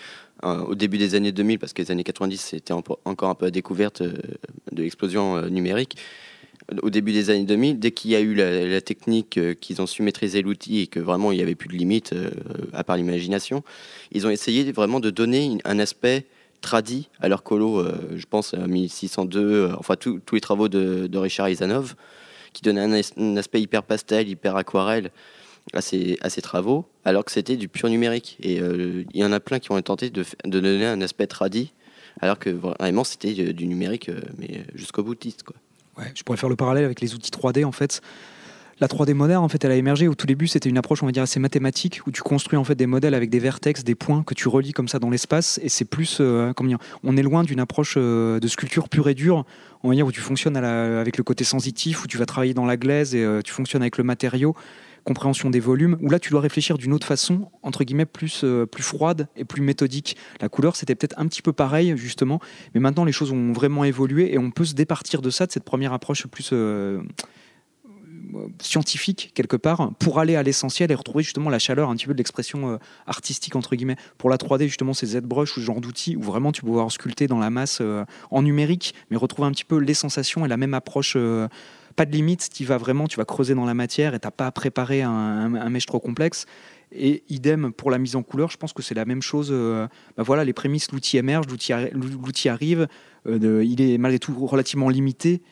[0.44, 3.34] euh, au début des années 2000, parce que les années 90 c'était en- encore un
[3.36, 4.14] peu à découverte euh,
[4.72, 5.96] de l'explosion euh, numérique,
[6.82, 9.86] au début des années 2000, dès qu'il y a eu la, technique, euh, qu'ils ont
[9.86, 12.30] su maîtriser l'outil et que vraiment il n'y avait plus de limite euh,
[12.72, 13.62] à part l'imagination,
[14.12, 16.26] ils ont essayé vraiment de donner un aspect
[16.60, 21.16] tradi à leur colo, euh, je pense à 1602, euh, enfin tous les travaux de,
[21.16, 21.94] Richard Isanov,
[22.52, 25.10] qui donnaient un, as- un aspect hyper pastel, hyper aquarelle
[25.74, 28.38] à ces, travaux, alors que c'était du pur numérique.
[28.42, 31.74] Et il y en a plein qui ont tenté de, de donner un aspect tradi,
[32.22, 35.42] alors que vraiment c'était du numérique, mais jusqu'au boutiste.
[35.42, 35.56] Quoi.
[36.14, 38.00] Je pourrais faire le parallèle avec les outils 3D en fait.
[38.80, 40.46] La 3D moderne, en fait, elle a émergé au tout début.
[40.46, 43.14] C'était une approche, on va dire, assez mathématique, où tu construis en fait des modèles
[43.14, 45.58] avec des vertex, des points que tu relis comme ça dans l'espace.
[45.64, 46.52] Et c'est plus, euh,
[47.02, 49.44] on est loin d'une approche euh, de sculpture pure et dure,
[49.82, 52.66] on va dire, où tu fonctionnes avec le côté sensitif, où tu vas travailler dans
[52.66, 54.54] la glaise et euh, tu fonctionnes avec le matériau,
[55.04, 55.96] compréhension des volumes.
[56.00, 59.44] Où là, tu dois réfléchir d'une autre façon, entre guillemets, plus euh, plus froide et
[59.44, 60.16] plus méthodique.
[60.40, 62.40] La couleur, c'était peut-être un petit peu pareil justement,
[62.74, 65.52] mais maintenant les choses ont vraiment évolué et on peut se départir de ça, de
[65.52, 67.00] cette première approche plus euh,
[68.60, 72.12] scientifique quelque part pour aller à l'essentiel et retrouver justement la chaleur un petit peu
[72.12, 72.76] de l'expression euh,
[73.06, 76.52] artistique entre guillemets pour la 3D justement ces ZBrush ou ce genre d'outils où vraiment
[76.52, 77.80] tu peux pouvoir sculpter dans la masse
[78.30, 81.16] en numérique mais retrouver un petit peu les sensations et la même approche
[81.98, 84.46] pas de limite tu vas vraiment tu vas creuser dans la matière et t'as pas
[84.46, 86.46] à préparer un, un, mèche trop complexe
[86.92, 89.48] et idem pour la mise en couleur, je pense que c'est la même chose.
[89.50, 89.86] euh,
[90.16, 92.86] bah voilà, les prémices, l'outil émerge, l'outil arri- l'outil arrive,
[93.26, 95.42] euh, il est malgré tout relativement limité.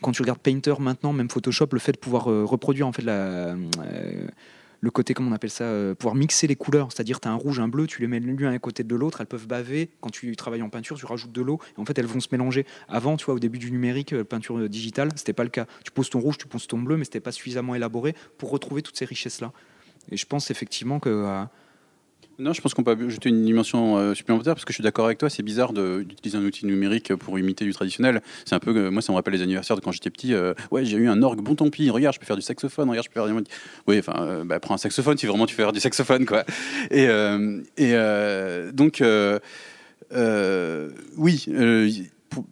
[0.00, 3.02] quand tu regardes Painter maintenant, même Photoshop, le fait de pouvoir euh, reproduire en fait
[3.02, 3.56] la,
[4.80, 7.36] le côté, comment on appelle ça, euh, pouvoir mixer les couleurs, c'est-à-dire tu as un
[7.36, 9.90] rouge, un bleu, tu les mets l'un à côté de l'autre, elles peuvent baver.
[10.00, 12.28] Quand tu travailles en peinture, tu rajoutes de l'eau et en fait elles vont se
[12.32, 12.66] mélanger.
[12.88, 15.66] Avant, tu vois, au début du numérique, euh, peinture euh, digitale, c'était pas le cas.
[15.84, 18.82] Tu poses ton rouge, tu poses ton bleu, mais c'était pas suffisamment élaboré pour retrouver
[18.82, 19.52] toutes ces richesses-là.
[20.10, 21.46] Et je pense effectivement que
[22.38, 25.06] Non, je pense qu'on peut ajouter une dimension euh, supplémentaire parce que je suis d'accord
[25.06, 25.30] avec toi.
[25.30, 28.20] C'est bizarre d'utiliser un outil numérique pour imiter du traditionnel.
[28.44, 30.34] C'est un peu, moi, ça me rappelle les anniversaires de quand j'étais petit.
[30.34, 31.88] euh, ouais, j'ai eu un orgue bon tant pis.
[31.88, 32.90] Regarde, je peux faire du saxophone.
[32.90, 33.44] Regarde, je peux faire du.
[33.86, 36.44] Oui, enfin, euh, bah, prends un saxophone si vraiment tu veux faire du saxophone, quoi.
[36.90, 37.06] Et,
[38.72, 39.02] donc,
[41.16, 41.44] oui,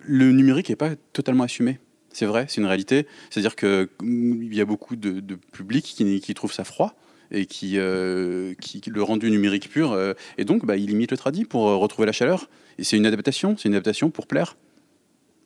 [0.07, 1.79] le numérique n'est pas totalement assumé.
[2.11, 3.07] C'est vrai, c'est une réalité.
[3.29, 6.95] C'est-à-dire que mm, y a beaucoup de, de public qui, qui trouve ça froid
[7.35, 11.17] et qui, euh, qui le rendu numérique pur euh, et donc bah, il imite le
[11.17, 12.49] tradit pour euh, retrouver la chaleur.
[12.79, 14.57] Et c'est une adaptation, c'est une adaptation pour plaire.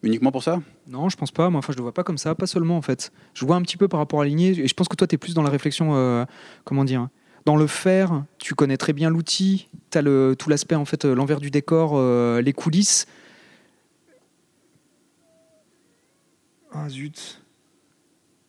[0.03, 0.63] Uniquement pour ça?
[0.87, 1.51] Non, je pense pas.
[1.51, 2.35] Moi, enfin, je le vois pas comme ça.
[2.35, 3.13] Pas seulement, en fait.
[3.35, 4.51] Je vois un petit peu par rapport à la lignée.
[4.51, 6.25] Et je pense que toi, tu es plus dans la réflexion, euh,
[6.65, 7.09] comment dire
[7.47, 9.69] Dans le faire, tu connais très bien l'outil.
[9.91, 13.07] Tu as le, tout l'aspect, en fait, l'envers du décor, euh, les coulisses.
[16.73, 17.43] Ah, zut.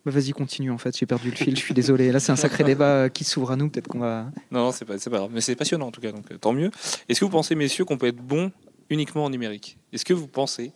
[0.06, 0.98] Bah, vas-y, continue, en fait.
[0.98, 1.56] J'ai perdu le fil.
[1.56, 2.12] Je suis désolé.
[2.12, 3.70] Là, c'est un sacré débat euh, qui s'ouvre à nous.
[3.70, 4.32] Peut-être qu'on va.
[4.52, 5.30] Non, non, c'est pas, grave.
[5.34, 6.72] Mais c'est passionnant en tout cas, donc euh, tant mieux.
[7.10, 8.52] Est-ce que vous pensez, messieurs, qu'on peut être bon
[8.90, 9.78] uniquement en numérique?
[9.92, 10.72] Est-ce que vous pensez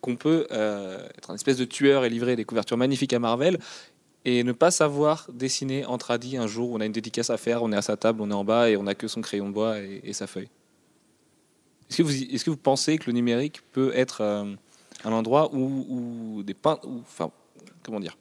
[0.00, 3.58] qu'on peut euh, être un espèce de tueur et livrer des couvertures magnifiques à Marvel
[4.24, 7.36] et ne pas savoir dessiner en tradi un jour où on a une dédicace à
[7.36, 9.20] faire, on est à sa table, on est en bas et on n'a que son
[9.20, 10.48] crayon de bois et, sa feuille?
[11.88, 14.22] Est-ce que, vous, pensez que le numérique peut être
[15.04, 16.88] un endroit où, où des peintres.
[16.88, 17.30] Enfin,
[17.84, 18.16] comment dire?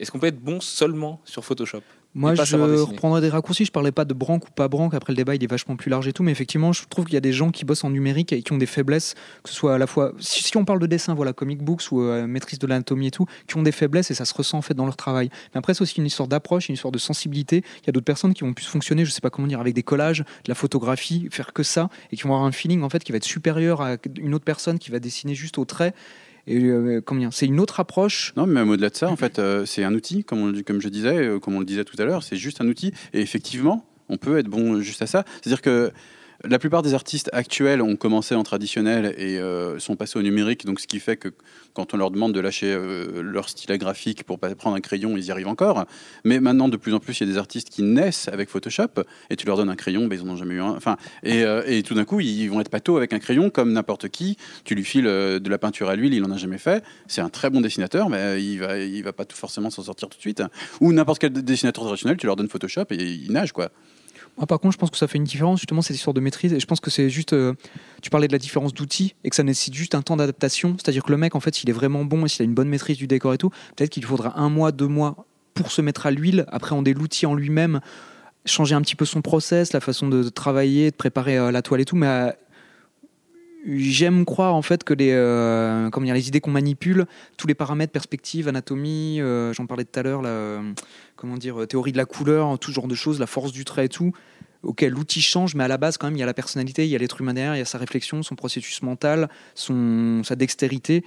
[0.00, 1.82] Est-ce qu'on peut être bon seulement sur Photoshop
[2.14, 2.88] Moi, je savoir dessiner.
[2.88, 3.66] reprendrai des raccourcis.
[3.66, 4.94] Je parlais pas de branque ou pas branque.
[4.94, 6.22] Après, le débat, il est vachement plus large et tout.
[6.22, 8.50] Mais effectivement, je trouve qu'il y a des gens qui bossent en numérique et qui
[8.54, 10.12] ont des faiblesses, que ce soit à la fois.
[10.18, 13.10] Si, si on parle de dessin, voilà, comic books ou euh, maîtrise de l'anatomie et
[13.10, 15.28] tout, qui ont des faiblesses et ça se ressent en fait dans leur travail.
[15.54, 17.62] Mais après, c'est aussi une histoire d'approche, une histoire de sensibilité.
[17.82, 19.74] Il y a d'autres personnes qui vont plus fonctionner, je sais pas comment dire, avec
[19.74, 22.88] des collages, de la photographie, faire que ça et qui vont avoir un feeling en
[22.88, 25.92] fait qui va être supérieur à une autre personne qui va dessiner juste au trait.
[26.46, 28.32] Et euh, dire, c'est une autre approche?
[28.36, 31.16] Non, mais au-delà de ça, en fait, euh, c'est un outil, comme, on, je disais,
[31.16, 32.92] euh, comme on le disait tout à l'heure, c'est juste un outil.
[33.12, 35.24] Et effectivement, on peut être bon juste à ça.
[35.40, 35.92] C'est-à-dire que
[36.44, 40.64] la plupart des artistes actuels ont commencé en traditionnel et euh, sont passés au numérique.
[40.64, 41.28] Donc, ce qui fait que
[41.74, 45.26] quand on leur demande de lâcher euh, leur stylet graphique pour prendre un crayon, ils
[45.26, 45.84] y arrivent encore.
[46.24, 49.02] Mais maintenant, de plus en plus, il y a des artistes qui naissent avec Photoshop
[49.28, 50.70] et tu leur donnes un crayon, ben, ils en ont jamais eu un.
[50.70, 53.72] Enfin, et, euh, et tout d'un coup, ils vont être pato avec un crayon comme
[53.72, 54.36] n'importe qui.
[54.64, 56.82] Tu lui files de la peinture à l'huile, il en a jamais fait.
[57.06, 60.08] C'est un très bon dessinateur, mais il va, il va pas tout forcément s'en sortir
[60.08, 60.42] tout de suite.
[60.80, 63.70] Ou n'importe quel dessinateur traditionnel, tu leur donnes Photoshop et ils nagent quoi.
[64.48, 66.52] Par contre, je pense que ça fait une différence, justement, cette histoire de maîtrise.
[66.52, 67.32] Et je pense que c'est juste.
[67.34, 67.54] euh,
[68.02, 70.76] tu parlais de la différence d'outils et que ça nécessite juste un temps d'adaptation.
[70.78, 72.68] C'est-à-dire que le mec, en fait, s'il est vraiment bon et s'il a une bonne
[72.68, 76.06] maîtrise du décor et tout, peut-être qu'il faudra un mois, deux mois pour se mettre
[76.06, 77.80] à l'huile, appréhender l'outil en lui-même,
[78.46, 81.60] changer un petit peu son process, la façon de, de travailler, de préparer euh, la
[81.60, 81.96] toile et tout.
[81.96, 82.30] Mais euh,
[83.66, 87.06] j'aime croire, en fait, que les, euh, dire, les idées qu'on manipule,
[87.36, 90.72] tous les paramètres, perspective, anatomie, euh, j'en parlais tout à l'heure, euh,
[91.16, 93.64] comment dire, euh, théorie de la couleur, tout ce genre de choses, la force du
[93.64, 94.12] trait et tout.
[94.62, 96.90] Ok, l'outil change, mais à la base, quand même, il y a la personnalité, il
[96.90, 100.36] y a l'être humain derrière, il y a sa réflexion, son processus mental, son, sa
[100.36, 101.04] dextérité.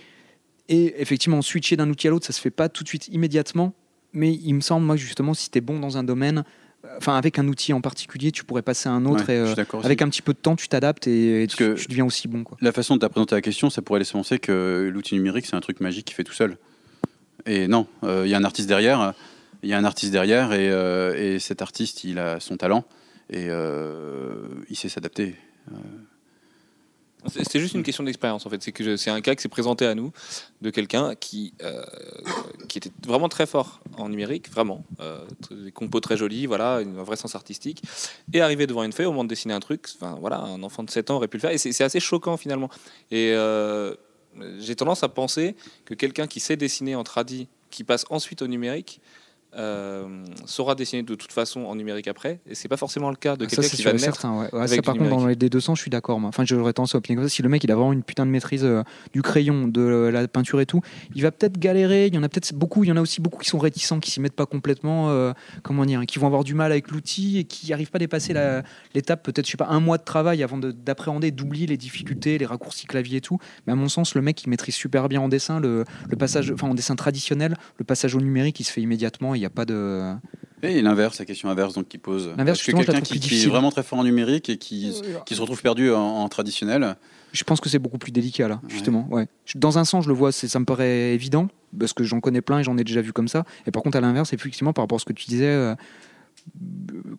[0.70, 3.74] Et effectivement, switcher d'un outil à l'autre, ça se fait pas tout de suite immédiatement.
[4.14, 6.46] Mais il me semble, moi, justement, si tu es bon dans un domaine,
[6.98, 9.26] enfin, avec un outil en particulier, tu pourrais passer à un autre.
[9.28, 12.28] Ouais, et, euh, avec un petit peu de temps, tu t'adaptes et, tu, deviens aussi
[12.28, 12.44] bon.
[12.44, 12.58] Quoi.
[12.62, 15.46] La façon dont tu as présenté la question, ça pourrait laisser penser que l'outil numérique,
[15.46, 16.58] c'est un truc magique qui fait tout seul.
[17.46, 19.14] Et non, euh, il y a un artiste derrière,
[19.64, 22.86] il y a un artiste derrière, et, euh, et cet artiste, il a son talent,
[23.30, 23.48] et
[24.70, 25.36] il sait s'adapter.
[27.28, 28.62] C'est juste une question d'expérience en fait.
[28.62, 30.12] C'est que c'est un cas qui s'est présenté à nous
[30.62, 31.84] de quelqu'un qui euh,
[32.76, 37.16] était vraiment très fort en numérique, vraiment, euh, des compos très jolis, voilà, un vrai
[37.16, 37.82] sens artistique,
[38.34, 40.84] et arrivé devant une feuille au moment de dessiner un truc, enfin voilà, un enfant
[40.84, 42.70] de 7 ans aurait pu le faire, et c'est c'est assez choquant finalement.
[43.12, 43.96] Et euh,
[44.60, 45.56] j'ai tendance à penser
[45.86, 49.02] que quelqu'un qui sait dessiner en tradi, qui passe ensuite au numérique.
[49.58, 53.36] Euh, saura dessiner de toute façon en numérique après et c'est pas forcément le cas
[53.36, 54.34] de Ah, quelqu'un qui va naître certain.
[54.40, 54.50] Ouais.
[54.54, 56.20] Ouais, avec ça, du par contre, dans les deux sens, je suis d'accord.
[56.24, 57.30] Enfin, j'aurais tendance à opiner comme ça.
[57.30, 58.84] Si le mec, il a vraiment une putain de maîtrise euh,
[59.14, 60.82] du crayon, de la peinture et tout,
[61.16, 62.08] il va peut-être galérer.
[62.08, 62.84] Il y en a peut-être beaucoup.
[62.84, 65.10] Il y en a aussi beaucoup qui sont réticents, qui s'y mettent pas complètement.
[65.10, 68.00] euh, comment dire Qui vont avoir du mal avec l'outil et qui n'arrivent pas à
[68.00, 68.34] dépasser
[68.94, 69.24] l'étape.
[69.24, 72.46] Peut-être, je sais pas, un mois de travail avant de- d'appréhender, d'oublier les difficultés, les
[72.46, 73.38] raccourcis clavier et tout.
[73.68, 75.60] Mais à mon sens, le mec, il maîtrise super bien en dessin.
[75.60, 79.36] Le, le passage, enfin, en dessin traditionnel, le passage au numérique, il se fait immédiatement.
[79.36, 80.14] Il n'y a pas de.
[80.64, 82.32] Et l'inverse, la question inverse donc qui pose.
[82.38, 84.94] L'inverse, que quelqu'un qui, qui est vraiment très fort en numérique et qui,
[85.26, 86.96] qui se retrouve perdu en, en traditionnel,
[87.34, 89.06] Je pense que c'est beaucoup plus délicat là, justement.
[89.12, 89.28] Ouais.
[89.56, 92.60] Dans un sens, je le vois, ça me paraît évident, parce que j'en connais plein
[92.60, 93.44] et j'en ai déjà vu comme ça.
[93.68, 95.76] Et par contre, à l'inverse, effectivement, par rapport à ce que tu disais, euh,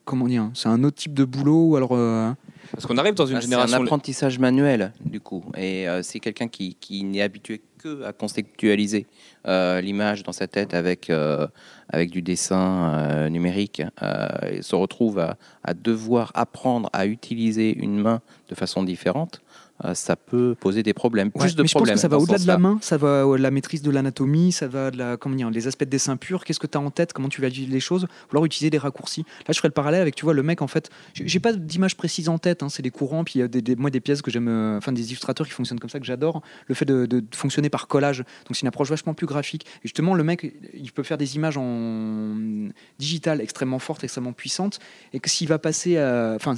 [0.06, 1.92] comment dire, c'est un autre type de boulot ou alors.
[1.92, 2.32] euh,
[2.72, 3.82] Parce qu'on arrive dans une Bah, C'est un génération.
[3.82, 5.44] apprentissage manuel, du coup.
[5.56, 9.06] Et euh, c'est quelqu'un qui, qui n'est habitué que à conceptualiser
[9.46, 11.46] euh, l'image dans sa tête avec, euh,
[11.90, 13.82] avec du dessin numérique.
[14.60, 19.40] se retrouve à, à devoir apprendre à utiliser une main de façon différente.
[19.84, 21.28] Euh, ça peut poser des problèmes.
[21.34, 21.94] Ouais, Plus de mais je pense problèmes.
[21.96, 24.68] que ça va au-delà de la main, ça va à la maîtrise de l'anatomie, ça
[24.68, 26.44] va de la, comment dire, les aspects de dessin pur.
[26.44, 27.12] Qu'est-ce que tu as en tête?
[27.12, 28.04] Comment tu vas utiliser les choses?
[28.04, 29.22] Ou alors utiliser des raccourcis.
[29.48, 31.96] Là, je ferais le parallèle avec, tu vois, le mec, en fait, j'ai pas d'image
[31.96, 34.00] précise en tête, hein, c'est des courants, puis il y a des, des- moi des
[34.00, 36.42] pièces que j'aime, euh, enfin des illustrateurs qui fonctionnent comme ça que j'adore.
[36.68, 39.66] Le fait de, de- de fonctionner par collage, donc c'est une approche vachement plus graphique.
[39.78, 42.34] Et justement, le mec, il peut faire des images en
[42.98, 44.78] digital extrêmement fortes, extrêmement puissantes,
[45.12, 46.54] et que s'il va passer, à, enfin,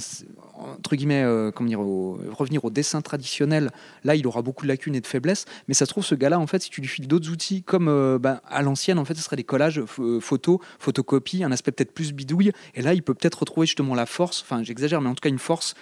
[0.57, 3.71] entre guillemets, euh, comment dire, au- revenir au dessin traditionnel
[4.03, 5.45] Là, il aura beaucoup de lacunes et de faiblesses.
[5.67, 7.87] Mais ça se trouve, ce gars-là, en fait, si tu lui files d'autres outils, comme
[7.87, 11.71] euh, ben, à l'ancienne, en fait, ce serait des collages ph- photos, photocopies, un aspect
[11.71, 12.51] peut-être plus bidouille.
[12.75, 15.29] Et là, il peut peut-être retrouver justement la force, enfin, j'exagère, mais en tout cas,
[15.29, 15.73] une force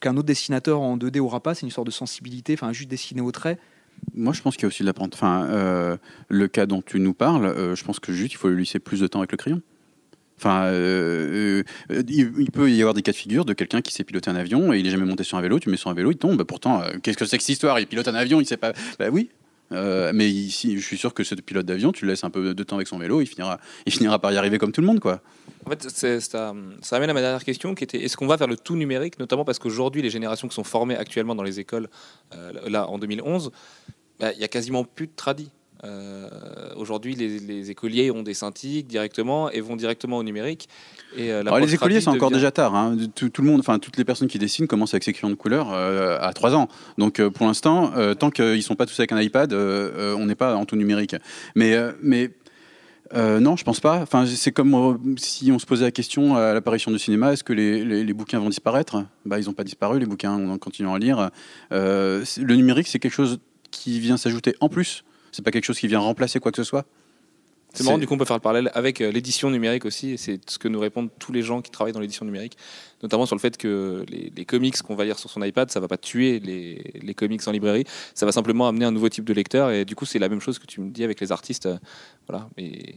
[0.00, 1.54] qu'un autre dessinateur en 2D aura pas.
[1.54, 3.58] C'est une sorte de sensibilité, enfin, juste dessiner au trait.
[4.14, 5.22] Moi, je pense qu'il y a aussi de l'apprentissage.
[5.22, 5.96] Enfin, euh,
[6.28, 8.78] le cas dont tu nous parles, euh, je pense que juste il faut lui laisser
[8.78, 9.62] plus de temps avec le crayon.
[10.38, 14.04] Enfin, euh, euh, il, peut y avoir des cas de figure de quelqu'un qui sait
[14.04, 15.58] piloter un avion et il est jamais monté sur un vélo.
[15.58, 16.42] Tu mets sur un vélo, il tombe.
[16.44, 17.80] Pourtant, euh, qu'est-ce que c'est que cette histoire?
[17.80, 18.72] Il pilote un avion, il sait pas.
[18.98, 19.30] Bah oui.
[19.70, 22.62] Mais ici, je suis sûr que ce pilote d'avion, tu le laisses un peu de
[22.62, 23.58] temps avec son vélo, il finira,
[24.20, 25.20] par y arriver comme tout le monde, quoi.
[25.64, 28.46] En fait, ça, ça amène à ma dernière question qui était est-ce qu'on va vers
[28.46, 31.88] le tout numérique, notamment parce qu'aujourd'hui, les générations qui sont formées actuellement dans les écoles,
[32.68, 33.50] là en 2011,
[34.20, 35.50] bah, il y a quasiment plus de tradis.
[35.84, 36.28] Euh,
[36.76, 40.68] Aujourd'hui, les, les écoliers ont des synthiques directement et vont directement au numérique.
[41.16, 42.74] Et, euh, Alors, les écoliers, c'est encore déjà tard.
[42.74, 42.96] hein.
[43.14, 45.34] Tout, tout le monde, enfin toutes les personnes qui dessinent commencent avec ces crayons de
[45.38, 46.68] couleur euh, à 3 ans.
[46.98, 50.64] Donc pour l'instant, tant qu'ils sont pas tous avec un iPad, on n'est pas en
[50.64, 51.16] tout numérique.
[51.54, 52.30] Mais, mais
[53.14, 54.00] euh, non, je pense pas.
[54.02, 57.44] Enfin, c'est comme euh, si on se posait la question à l'apparition du cinéma est-ce
[57.44, 59.04] que les, les- les bouquins vont disparaître?
[59.24, 59.98] Bah, ils n'ont pas disparu.
[60.00, 61.30] Les bouquins, on continue à lire.
[61.72, 63.38] Euh, le numérique, c'est quelque chose
[63.70, 65.04] qui vient s'ajouter en plus.
[65.32, 66.84] C'est pas quelque chose qui vient remplacer quoi que ce soit.
[67.74, 70.12] C'est marrant, du coup, on peut faire le parallèle avec euh, l'édition numérique aussi.
[70.12, 72.56] Et c'est ce que nous répondent tous les gens qui travaillent dans l'édition numérique,
[73.02, 75.78] notamment sur le fait que les, les comics qu'on va lire sur son iPad, ça
[75.78, 77.84] va pas tuer les, les comics en librairie.
[78.14, 79.72] Ça va simplement amener un nouveau type de lecteur.
[79.72, 81.66] Et du coup, c'est la même chose que tu me dis avec les artistes.
[81.66, 81.76] euh,
[82.28, 82.48] Voilà.
[82.56, 82.94] Et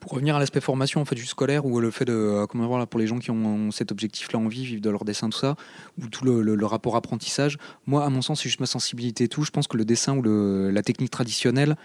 [0.00, 2.66] Pour revenir à l'aspect formation, en fait, du scolaire, ou le fait de, euh, comment
[2.66, 5.28] dire, là, pour les gens qui ont cet objectif-là en vie, vivre de leur dessin,
[5.28, 5.56] tout ça,
[6.00, 9.44] ou tout le, rapport apprentissage, moi, à mon sens, c'est juste ma sensibilité et tout.
[9.44, 11.76] Je pense que le dessin ou la technique traditionnelle,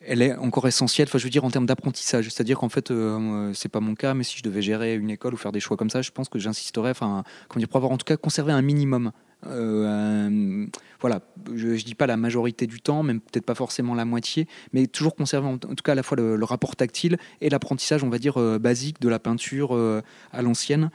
[0.00, 2.26] elle est encore essentielle, enfin, je veux dire, en termes d'apprentissage.
[2.26, 5.34] C'est-à-dire qu'en fait, euh, c'est pas mon cas, mais si je devais gérer une école
[5.34, 7.92] ou faire des choix comme ça, je pense que j'insisterais, enfin, comment dire, pour avoir
[7.92, 9.12] en tout cas conservé un minimum.
[9.48, 10.66] Euh,
[11.00, 11.20] voilà,
[11.54, 14.86] je, je dis pas la majorité du temps, même peut-être pas forcément la moitié, mais
[14.86, 18.08] toujours conserver en, tout cas à la fois le, le rapport tactile et l'apprentissage, on
[18.08, 20.90] va dire, euh, basique de la peinture euh, à l'ancienne.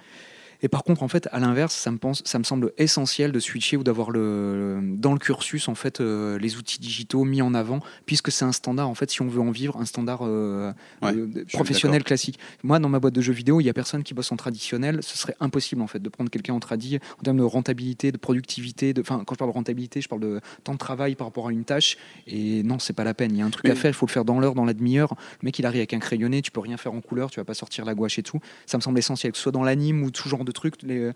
[0.61, 3.39] Et par contre, en fait, à l'inverse, ça me, pense, ça me semble essentiel de
[3.39, 7.53] switcher ou d'avoir le, dans le cursus en fait euh, les outils digitaux mis en
[7.53, 10.71] avant, puisque c'est un standard en fait, si on veut en vivre, un standard euh,
[11.01, 12.39] Ouais, euh, professionnel classique.
[12.63, 14.99] Moi, dans ma boîte de jeux vidéo, il y a personne qui bosse en traditionnel.
[15.01, 18.17] Ce serait impossible en fait de prendre quelqu'un en tradi en termes de rentabilité, de
[18.17, 18.93] productivité.
[18.93, 21.47] De, enfin, quand je parle de rentabilité, je parle de temps de travail par rapport
[21.47, 21.97] à une tâche.
[22.27, 23.31] Et non, c'est pas la peine.
[23.31, 23.91] Il y a un truc Mais- à faire.
[23.91, 25.15] Il faut le faire dans l'heure, dans la demi-heure.
[25.41, 26.41] Le mec, il arrive avec un crayonné.
[26.41, 27.31] Tu peux rien faire en couleur.
[27.31, 28.39] Tu vas pas sortir la gouache et tout.
[28.65, 30.81] Ça me semble essentiel, que ce soit dans l'anime ou tout genre de trucs.
[30.83, 31.11] Les,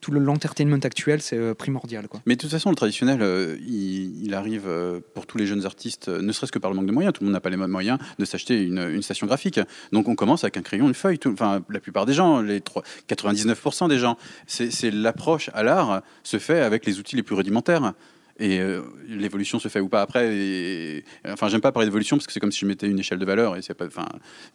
[0.00, 2.06] tout le- l'entertainment actuel, c'est euh, primordial.
[2.24, 6.08] Mais de toute façon, le traditionnel, euh, il, arrive euh, pour tous les jeunes artistes,
[6.08, 7.12] euh, ne serait-ce que par le manque de moyens.
[7.12, 9.60] Tout le monde n'a pas les moyens de s'acheter une, une station graphique.
[9.92, 11.18] Donc on commence avec un crayon, une feuille.
[11.18, 11.34] Tout-
[11.68, 14.16] la plupart des gens, les trois- 99% des gens,
[14.46, 17.92] c'est l'approche à l'art se fait avec les outils les plus rudimentaires.
[18.38, 21.02] Et euh, l'évolution se fait ou pas après.
[21.28, 23.26] enfin, j'aime pas parler d'évolution parce que c'est comme si je mettais une échelle de
[23.26, 23.84] valeur et c'est pas.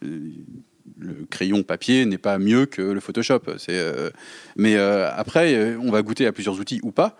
[0.02, 0.30] Euh,
[0.98, 3.40] le crayon papier n'est pas mieux que le Photoshop.
[3.68, 4.10] Euh,
[4.56, 7.16] mais euh, après, on va goûter à plusieurs outils ou pas.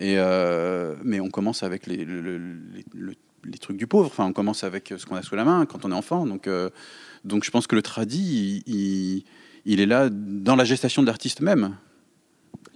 [0.00, 3.14] Euh, mais on commence avec les, le- le- les, le-
[3.44, 4.06] les trucs du pauvre.
[4.06, 6.26] Enfin, on commence avec ce qu'on a sous la main quand on est enfant.
[6.26, 6.46] Donc,
[7.44, 9.24] je pense que le tradi, il, il-
[9.64, 11.76] il est là dans la gestation de l'artiste même.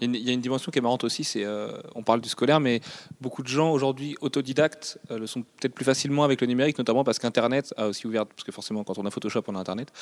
[0.04, 2.58] Il y, a une, dimension qui est marrante aussi, c'est euh, on parle du scolaire,
[2.58, 2.80] mais
[3.20, 7.04] beaucoup de gens aujourd'hui autodidactes euh, le sont peut-être plus facilement avec le numérique, notamment
[7.04, 9.92] parce qu'Internet a aussi ouvert, parce que forcément quand on a Photoshop, on a Internet,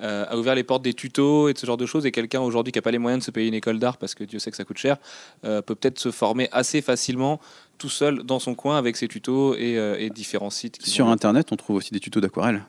[0.00, 2.06] euh, a ouvert les portes des tutos et de ce genre de choses.
[2.06, 4.14] Et quelqu'un aujourd'hui qui n'a pas les moyens de se payer une école d'art, parce
[4.14, 4.96] que Dieu sait que ça coûte cher,
[5.44, 7.40] euh, peut peut-être se former assez facilement
[7.78, 10.80] tout seul dans son coin avec ses tutos et, euh, et différents sites.
[10.86, 12.62] Sur vont- Internet, on trouve aussi des tutos d'aquarelle.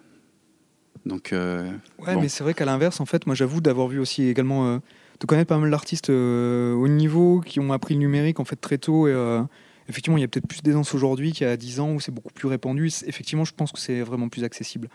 [1.05, 1.69] Donc, euh,
[1.99, 2.21] Ouais, Bon.
[2.21, 4.77] mais c'est vrai qu'à l'inverse, en fait, moi j'avoue d'avoir vu aussi également, euh,
[5.19, 8.55] de connaître pas mal d'artistes euh, au niveau qui ont appris le numérique en fait
[8.55, 9.41] très tôt et, euh,
[9.89, 12.11] effectivement, il y a peut-être plus d'aisance aujourd'hui qu'il y a 10 ans où c'est
[12.13, 12.91] beaucoup plus répandu.
[13.07, 14.87] Effectivement, je pense que c'est vraiment plus accessible.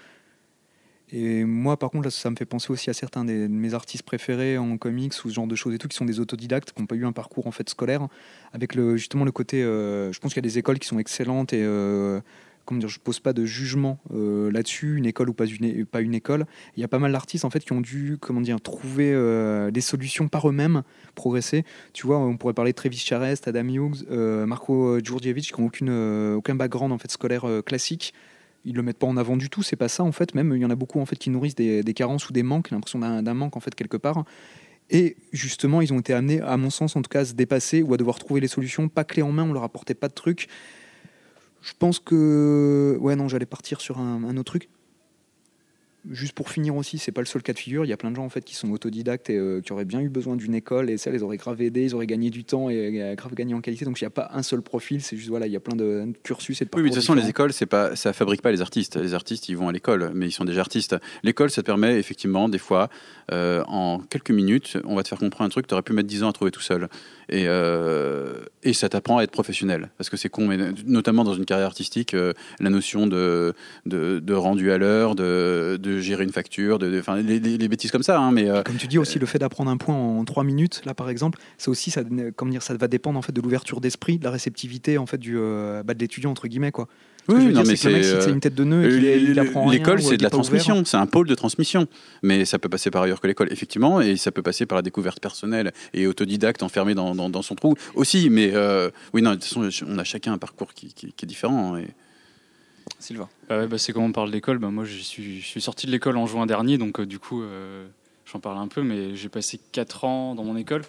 [1.12, 4.57] Et moi, par contre, ça me fait penser aussi à certains de mes artistes préférés
[4.57, 6.87] en comics ou ce genre de choses et tout, qui sont des autodidactes, qui n'ont
[6.87, 8.09] pas eu un parcours en fait scolaire,
[8.53, 9.62] avec le, justement le côté.
[9.62, 12.20] euh, je pense qu'il y a des écoles qui sont excellentes et euh,
[12.65, 16.47] comment dire, je pose pas de jugement euh, là-dessus, une école ou pas une, école.
[16.77, 19.71] Il y a pas mal d'artistes en fait qui ont dû, comment dire, trouver euh,
[19.71, 20.83] des solutions par eux-mêmes,
[21.15, 21.65] progresser.
[21.93, 25.67] Tu vois, on pourrait parler de Travis Charest, Adam Hughes, euh, Marco Djurdjevic, qui n'ont
[25.67, 28.15] aucune, aucun background en fait scolaire classique.
[28.65, 30.35] Ils le mettent pas en avant du tout, c'est pas ça en fait.
[30.35, 32.71] Même il y en a beaucoup en fait qui nourrissent des, carences ou des manques,
[32.71, 34.25] l'impression d'un d'un manque en fait quelque part.
[34.91, 37.83] Et justement, ils ont été amenés, à mon sens en tout cas, à se dépasser
[37.83, 40.15] ou à devoir trouver les solutions, pas clé en main, on leur apportait pas de
[40.15, 40.49] trucs.
[41.65, 42.99] Je pense que.
[43.01, 44.69] Ouais, non, j'allais partir sur un, autre truc.
[46.11, 47.85] Juste pour finir aussi, c'est pas le seul cas de figure.
[47.85, 49.85] Il y a plein de gens en fait qui sont autodidactes et euh, qui auraient
[49.85, 52.45] bien eu besoin d'une école et ça les aurait grave aidés, ils auraient gagné du
[52.45, 53.85] temps et, et grave gagné en qualité.
[53.85, 55.77] Donc il n'y a pas un seul profil, c'est juste voilà, il y a plein
[55.77, 58.13] de, de cursus et de Oui, mais de toute façon, les écoles, c'est pas, ça
[58.13, 58.97] fabrique pas les artistes.
[58.97, 60.97] Les artistes, ils vont à l'école, mais ils sont déjà artistes.
[61.23, 62.91] L'école, ça te permet effectivement, des fois,
[63.33, 65.93] euh, en quelques minutes, on va te faire comprendre un truc que tu aurais pu
[65.93, 66.89] mettre 10 ans à trouver tout seul.
[67.31, 69.91] Et, euh, et ça t'apprend à être professionnel.
[69.97, 73.55] Parce que c'est con, mais notamment dans une carrière artistique, euh, la notion de,
[73.87, 77.90] de, de rendu à l'heure, de, de gérer une facture, de, les, les- les bêtises
[77.90, 78.18] comme ça.
[78.18, 80.82] hein, mais, euh, Comme tu dis aussi, le fait d'apprendre un point en trois minutes,
[80.84, 82.03] là par exemple, ça aussi, ça,
[82.36, 85.18] comment dire, ça va dépendre en fait de l'ouverture d'esprit, de la réceptivité en fait
[85.18, 86.88] du euh, bah, de l'étudiant entre guillemets quoi.
[87.26, 88.84] Ce que Oui, je veux non, dire, mais c'est si euh, une tête de nœud
[88.86, 91.86] rien, L'école, c'est de la transmission, c'est un pôle de transmission.
[92.22, 94.82] Mais ça peut passer par ailleurs que l'école, effectivement, et ça peut passer par la
[94.82, 98.28] découverte personnelle et autodidacte enfermé dans, dans- dans son trou aussi.
[98.28, 101.24] Mais euh, oui, non, de toute façon, on a chacun un parcours qui, qui- qui
[101.24, 101.78] est différent.
[101.78, 101.86] Et...
[103.05, 103.29] Sylvain.
[103.49, 104.59] Bah bah c'est comme on parle d'école.
[104.59, 107.87] Bah moi, je suis, sorti de l'école en juin dernier, donc euh, du coup, euh,
[108.25, 110.83] j'en parle un peu, mais j'ai passé 4 ans dans mon école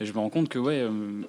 [0.00, 1.22] et je me rends compte que, ouais, euh,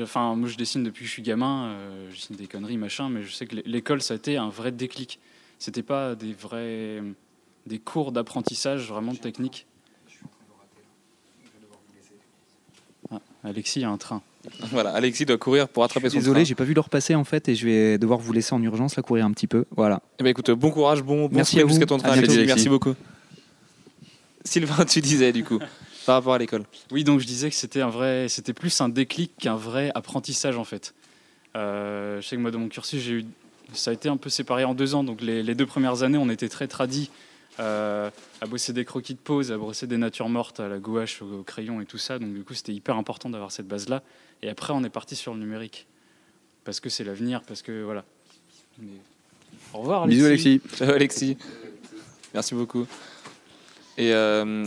[0.00, 1.74] enfin, moi je dessine depuis que je suis gamin,
[2.10, 4.48] je dessine des conneries, machin, mais je sais que l'é- l'école, ça a été un
[4.48, 5.18] vrai déclic.
[5.58, 7.02] C'était pas des vrais.
[7.66, 9.66] des cours d'apprentissage vraiment techniques.
[13.44, 14.22] Alexis, il y a un train.
[14.72, 16.44] Voilà, Alexis doit courir pour attraper son Désolé, train.
[16.44, 18.96] j'ai pas vu l'heure passer en fait et je vais devoir vous laisser en urgence
[18.96, 19.64] là courir un petit peu.
[19.74, 20.02] Voilà.
[20.18, 21.70] Eh ben, écoute, bon courage, bon, bon Merci à vous.
[21.70, 22.38] jusqu'à ton train, À bientôt, Alexis.
[22.38, 22.54] Alexis.
[22.54, 22.94] Merci beaucoup.
[24.44, 25.58] Sylvain, tu disais du coup,
[26.06, 26.64] par rapport à l'école.
[26.90, 30.58] Oui, donc je disais que c'était un vrai, c'était plus un déclic qu'un vrai apprentissage
[30.58, 30.94] en fait.
[31.56, 33.24] Euh, je sais que moi dans mon cursus, j'ai eu,
[33.72, 35.04] ça a été un peu séparé en deux ans.
[35.04, 37.10] Donc les, les deux premières années, on était très tradis
[37.60, 41.22] euh, à bosser des croquis de pause, à brosser des natures mortes à la gouache,
[41.22, 42.18] au, au crayon et tout ça.
[42.18, 44.02] Donc du coup, c'était hyper important d'avoir cette base-là.
[44.42, 45.86] Et après, on est parti sur le numérique
[46.64, 48.04] parce que c'est l'avenir, parce que voilà.
[48.78, 48.88] Mais-
[49.72, 50.02] Au revoir.
[50.04, 50.16] Alexis.
[50.16, 50.60] Bisous, Alexis.
[50.76, 51.36] Ciao Alexis.
[52.32, 52.86] Merci beaucoup.
[53.96, 54.66] Et euh,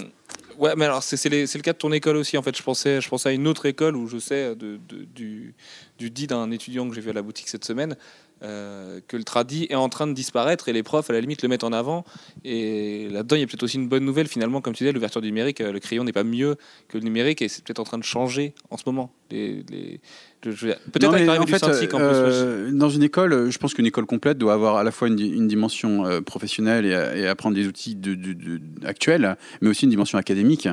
[0.57, 2.37] ouais, mais alors c'est c'est les- c'est le cas de ton école aussi.
[2.37, 5.03] En fait, je pensais, je pensais à une autre école où je sais de, de-
[5.03, 5.53] du,
[5.99, 7.97] du dit d'un étudiant que j'ai vu à la boutique cette semaine
[8.43, 11.41] euh, que le tradi est en train de disparaître et les profs à la limite
[11.41, 12.05] le mettent en avant.
[12.45, 15.21] Et là-dedans, il y a peut-être aussi une bonne nouvelle finalement, comme tu disais, l'ouverture
[15.21, 15.61] du numérique.
[15.61, 16.55] euh, Le crayon n'est pas mieux
[16.87, 19.11] que le numérique et c'est peut-être en train de changer en ce moment.
[19.31, 19.99] Les, les-
[20.41, 22.05] peut-être avec en fait, synthique en plus.
[22.11, 25.07] euh, dans une école, euh, je pense qu'une école complète doit avoir à la fois
[25.07, 29.35] une, di- une dimension euh, professionnelle et, et apprendre des outils de, de- de- actuels,
[29.61, 30.69] mais aussi une dimension académique.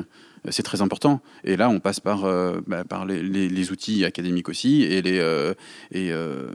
[0.49, 1.21] C'est très important.
[1.43, 4.83] Et là, on passe par, euh, bah, par les, les- les outils académiques aussi.
[4.83, 5.55] Et les, euh,
[5.91, 6.49] et, euh,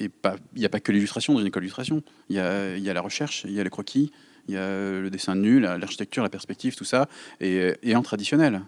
[0.00, 0.10] et
[0.54, 2.02] il n'y a pas que l'illustration dans une école d'illustration.
[2.30, 4.10] Il y a, la recherche, il y a le croquis,
[4.48, 7.08] il y a le dessin de nu, la- l'architecture, la perspective, tout ça.
[7.40, 8.62] Et, et en traditionnel.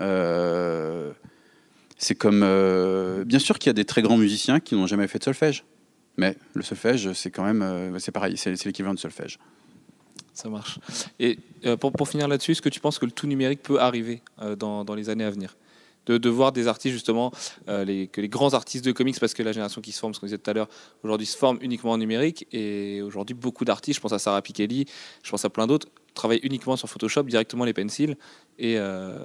[0.00, 1.12] Euh,
[1.96, 2.42] c'est comme.
[2.42, 5.24] euh, bien sûr qu'il y a des très grands musiciens qui n'ont jamais fait de
[5.24, 5.64] solfège.
[6.18, 7.62] Mais le solfège, c'est quand même.
[7.62, 9.38] euh, c'est pareil, c'est l'équivalent de solfège.
[10.34, 10.78] Ça marche.
[11.18, 11.38] Et
[11.80, 14.20] pour, finir là-dessus, est-ce que tu penses que le tout numérique peut arriver
[14.58, 15.56] dans les années à venir?
[16.06, 17.32] De, voir des artistes, justement,
[17.68, 20.14] euh, les, que les grands artistes de comics, parce que la génération qui se forme,
[20.14, 20.68] ce qu'on disait tout à l'heure,
[21.02, 22.46] aujourd'hui se forme uniquement en numérique.
[22.52, 24.86] Et aujourd'hui, beaucoup d'artistes, je pense à Sarah Pikeli,
[25.22, 28.16] je pense à plein d'autres, travaillent uniquement sur Photoshop, directement les pencils.
[28.58, 29.18] Et, euh,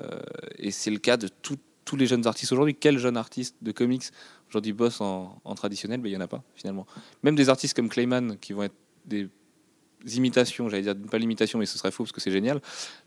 [0.57, 2.75] et c'est le cas de tout- tous les jeunes artistes aujourd'hui.
[2.79, 4.03] Quel jeune artiste de comics
[4.49, 6.01] aujourd'hui bosse en, en traditionnel?
[6.01, 6.85] Ben, Il n'y en a pas, finalement.
[7.23, 8.75] Même des artistes comme Clayman, qui vont être
[9.05, 9.29] des
[10.15, 12.61] imitations, j'allais dire pas l'imitation, mais ce serait faux parce que c'est génial.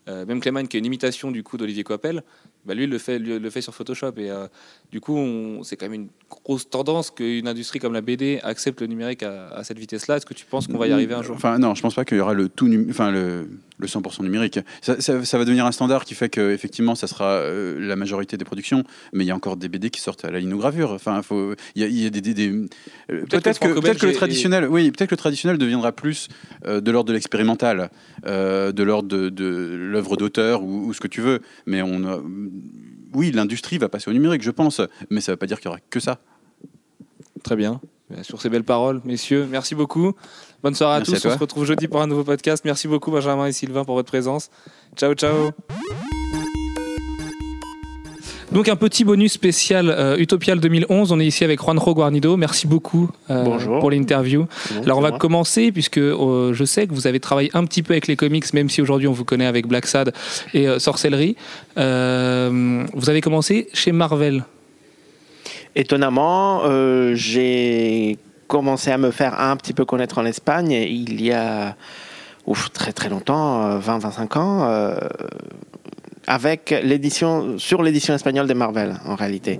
[0.08, 2.22] Euh, même Clayman, qui est une imitation du coup d'Olivier Coppel,
[2.66, 4.12] bah, lui, il le fait, lui, le fait sur Photoshop.
[4.18, 4.46] Et euh,
[4.92, 5.18] du coup,
[5.64, 9.48] c'est quand même une grosse tendance qu'une industrie comme la BD accepte le numérique à,
[9.48, 10.16] à cette vitesse-là.
[10.16, 11.36] Est-ce que tu penses qu'on va y arriver un jour?
[11.36, 13.48] Enfin, non, je pense pas qu'il y aura le tout, num- enfin le,
[13.84, 14.58] le 100% numérique.
[14.82, 17.96] Ça, ça- ça va devenir un standard qui fait que effectivement, ça sera euh, la
[17.96, 18.82] majorité des productions.
[19.12, 20.90] Mais il y a encore des BD qui sortent à la linogravure.
[20.92, 22.50] Enfin, faut, il y a, il y a des, des- des-
[23.78, 26.28] Peut-être que le traditionnel, oui, peut-être que le traditionnel deviendra plus
[26.66, 27.90] euh, de l'ordre de l'expérimental,
[28.26, 29.44] euh, de l'ordre de, de
[29.78, 31.40] l'œuvre d'auteur ou, ou ce que tu veux.
[31.66, 32.20] Mais on, a-
[33.14, 34.80] oui, l'industrie va passer au numérique, je pense.
[35.10, 36.18] Mais ça ne veut pas dire qu'il y aura que ça.
[37.42, 37.80] Très bien.
[38.12, 40.12] Euh, Sur ces belles paroles, messieurs, merci beaucoup.
[40.62, 41.26] Bonne soirée à Merci tous.
[41.26, 41.30] à.
[41.30, 42.62] On se retrouve jeudi pour un nouveau podcast.
[42.64, 44.50] Merci beaucoup, Benjamin et Sylvain, pour votre présence.
[44.96, 45.52] Ciao, ciao.
[48.54, 51.10] Donc un petit bonus spécial euh, Utopial 2011.
[51.10, 52.36] On est ici avec Juanjo Guarnido.
[52.36, 54.46] Merci beaucoup euh, pour l'interview.
[54.84, 55.18] Alors on va moi.
[55.18, 58.54] commencer puisque euh, je sais que vous avez travaillé un petit peu avec les comics,
[58.54, 60.12] même si aujourd'hui on vous connaît avec Black Sad
[60.52, 61.34] et Sorcellerie.
[61.76, 64.44] Vous avez commencé chez Marvel.
[65.76, 68.16] Étonnamment, euh, j'ai
[68.46, 71.76] commencé à me faire un petit peu connaître en Espagne il y a
[72.72, 74.96] très très longtemps, 20-25 ans, euh,
[76.26, 79.58] avec l'édition sur l'édition espagnole de Marvel en réalité.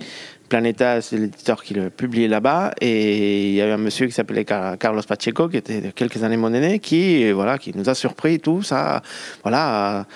[0.48, 4.44] Planeta, c'est l'éditeur qui le publiait là-bas, et il y avait un monsieur qui s'appelait
[4.44, 8.38] Car- Carlos Pacheco, qui était quelques années mon aîné, qui voilà, qui nous a surpris
[8.38, 9.02] tous à
[9.42, 10.06] voilà.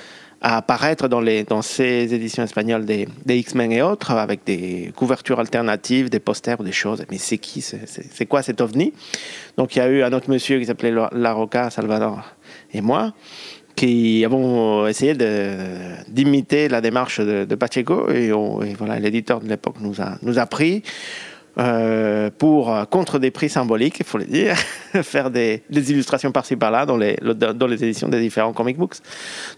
[0.40, 4.92] À- apparaître dans, les, dans ces éditions espagnoles des, des X-Men et autres, avec des
[4.96, 7.04] couvertures alternatives, des posters des choses.
[7.10, 8.92] Mais c'est qui C'est quoi cet ovni?
[9.56, 12.22] Donc il y a eu un autre monsieur qui s'appelait La- La Roca, Salvador
[12.72, 13.12] et moi,
[13.74, 15.14] qui avons essayé
[16.08, 18.10] d'imiter la démarche de, de Pacheco.
[18.10, 20.82] Et, et voilà, l'éditeur de l'époque nous a, nous a pris.
[21.58, 24.56] Euh, pour euh, contre des prix symboliques, il faut le dire,
[25.02, 27.16] faire des, illustrations par-ci par-là dans les,
[27.82, 28.96] éditions des différents comic books.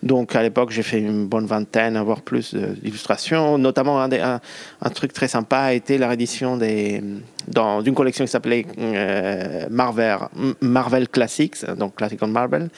[0.02, 3.58] Donc à l'époque, j'ai fait une bonne vingtaine, voire plus d'illustrations.
[3.58, 10.18] Notamment, un, truc très sympa a été la réédition d'une collection qui s'appelait euh, Marvel,
[10.62, 12.70] Marvel Classics, donc Classic on Marvel.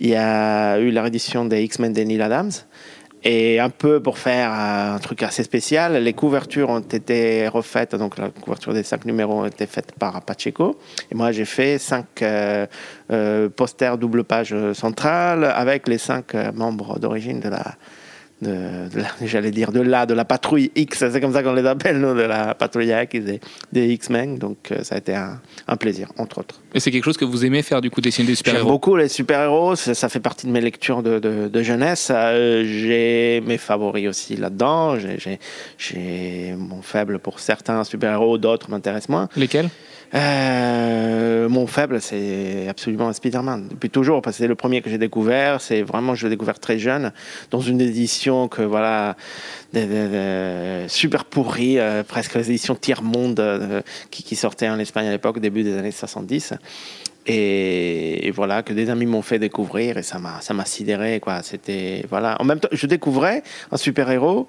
[0.00, 2.50] Il y a eu la réédition des X-Men de Neil Adams.
[3.24, 7.96] Et un peu pour faire euh, un truc assez spécial, les couvertures ont été refaites,
[7.96, 10.78] donc la couverture des cinq numéros a été faite par Pacheco.
[11.10, 12.66] Et moi, j'ai fait cinq euh,
[13.10, 17.74] euh, posters double page centrale avec les cinq membres d'origine de la,
[19.24, 22.14] j'allais dire de la, de la patrouille X, c'est comme ça qu'on les appelle, nous,
[22.14, 23.20] de la patrouille X
[23.72, 24.38] des, X-Men.
[24.38, 26.60] Donc, ça a été un plaisir, entre autres.
[26.74, 28.68] Et c'est quelque chose que vous aimez faire du coup, dessiner des J'aime super-héros.
[28.68, 32.10] beaucoup les super-héros, ça, ça fait partie de mes lectures de, de- de jeunesse.
[32.14, 34.98] Euh, j'ai mes favoris aussi là-dedans.
[34.98, 35.38] J'ai- J'ai
[35.78, 39.28] j'ai mon faible pour certains super-héros, d'autres m'intéressent moins.
[39.36, 39.70] Lesquels?
[40.14, 43.68] Euh, mon faible, c'est absolument Spider-Man.
[43.70, 45.60] Depuis toujours, parce que c'est le premier que j'ai découvert.
[45.60, 47.12] C'est vraiment, je l'ai découvert très jeune,
[47.50, 49.16] dans une édition que, voilà,
[49.72, 55.40] de- super pourrie, euh, presque les éditions tiers-monde euh, qui, sortaient en Espagne à l'époque,
[55.40, 56.54] début des années 70.
[57.26, 61.20] Et, et voilà, que des amis m'ont fait découvrir et ça m'a, ça m'a sidéré,
[61.20, 61.42] quoi.
[61.42, 62.40] C'était, voilà.
[62.40, 64.48] En même temps, je découvrais un super-héros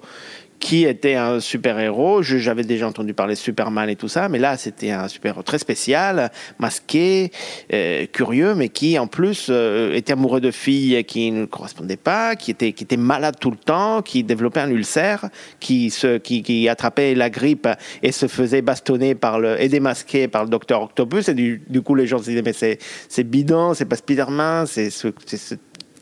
[0.60, 2.22] qui était un super-héros.
[2.22, 5.58] J'avais déjà entendu parler de Superman et tout ça, mais là, c'était un super-héros très
[5.58, 7.32] spécial, masqué,
[7.72, 12.36] euh, curieux, mais qui, en plus, euh, était amoureux de filles qui ne correspondaient pas,
[12.36, 16.68] qui était, qui était malade tout le temps, qui développait un ulcère, qui, se, qui,
[16.68, 17.68] attrapait la grippe
[18.02, 21.28] et se faisait bastonner par le, et démasquer par le docteur Octopus.
[21.28, 24.90] Et du, du coup, les gens se disaient, mais c'est bidon, c'est pas Spider-Man, c'est
[24.90, 25.54] ce, c'est ce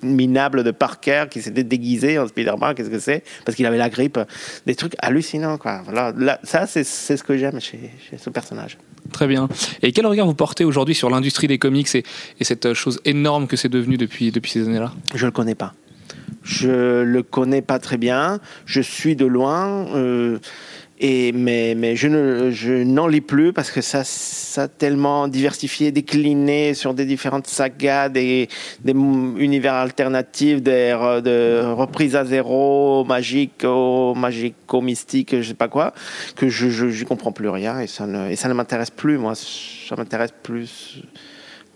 [0.03, 3.24] minable de Parker qui s'était déguisé en Spider-Man, qu'est-ce que c'est?
[3.44, 4.18] Parce qu'il avait la grippe.
[4.66, 5.82] Des trucs hallucinants, quoi.
[5.84, 8.78] Voilà, Là, ça, c'est ce que j'aime chez, chez ce personnage.
[9.12, 9.49] Très bien.
[9.82, 12.05] Et quel regard vous portez aujourd'hui sur l'industrie des comics et,
[12.40, 14.92] et cette euh, chose énorme que c'est devenu depuis, depuis ces années-là?
[15.14, 15.74] Je le connais pas.
[16.42, 18.38] Je le connais pas très bien.
[18.66, 19.86] Je suis de loin.
[19.94, 20.38] euh,
[21.01, 25.28] et mais, mais je ne je n'en lis plus parce que ça ça a tellement
[25.28, 28.49] diversifié, décliné sur des différentes sagas, des,
[28.80, 35.68] des univers alternatifs, des de reprises à zéro, magique, au magico mystique, je sais pas
[35.68, 35.94] quoi,
[36.36, 39.18] que je je j'y comprends plus rien et ça ne et ça ne m'intéresse plus
[39.18, 39.34] moi.
[39.34, 41.03] Ça m'intéresse plus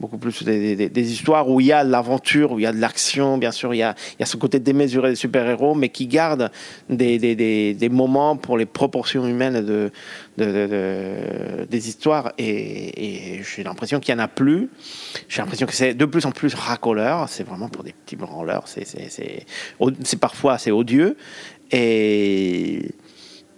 [0.00, 3.38] beaucoup plus des, histoires où il y a l'aventure, où il y a de l'action,
[3.38, 6.06] bien sûr, il y a, il y a ce côté démesuré des super-héros, mais qui
[6.06, 6.50] garde
[6.90, 9.90] des, des, moments pour les proportions humaines de,
[10.38, 12.32] de, de- de- des histoires.
[12.38, 14.70] Et, j'ai l'impression qu'il n'y en a plus.
[15.28, 17.28] J'ai l'impression que c'est de plus en plus racoleur.
[17.28, 18.64] C'est vraiment pour des petits branleurs.
[18.66, 19.46] C'est, c'est, c'est,
[20.04, 21.16] c'est parfois assez odieux.
[21.70, 22.90] Et.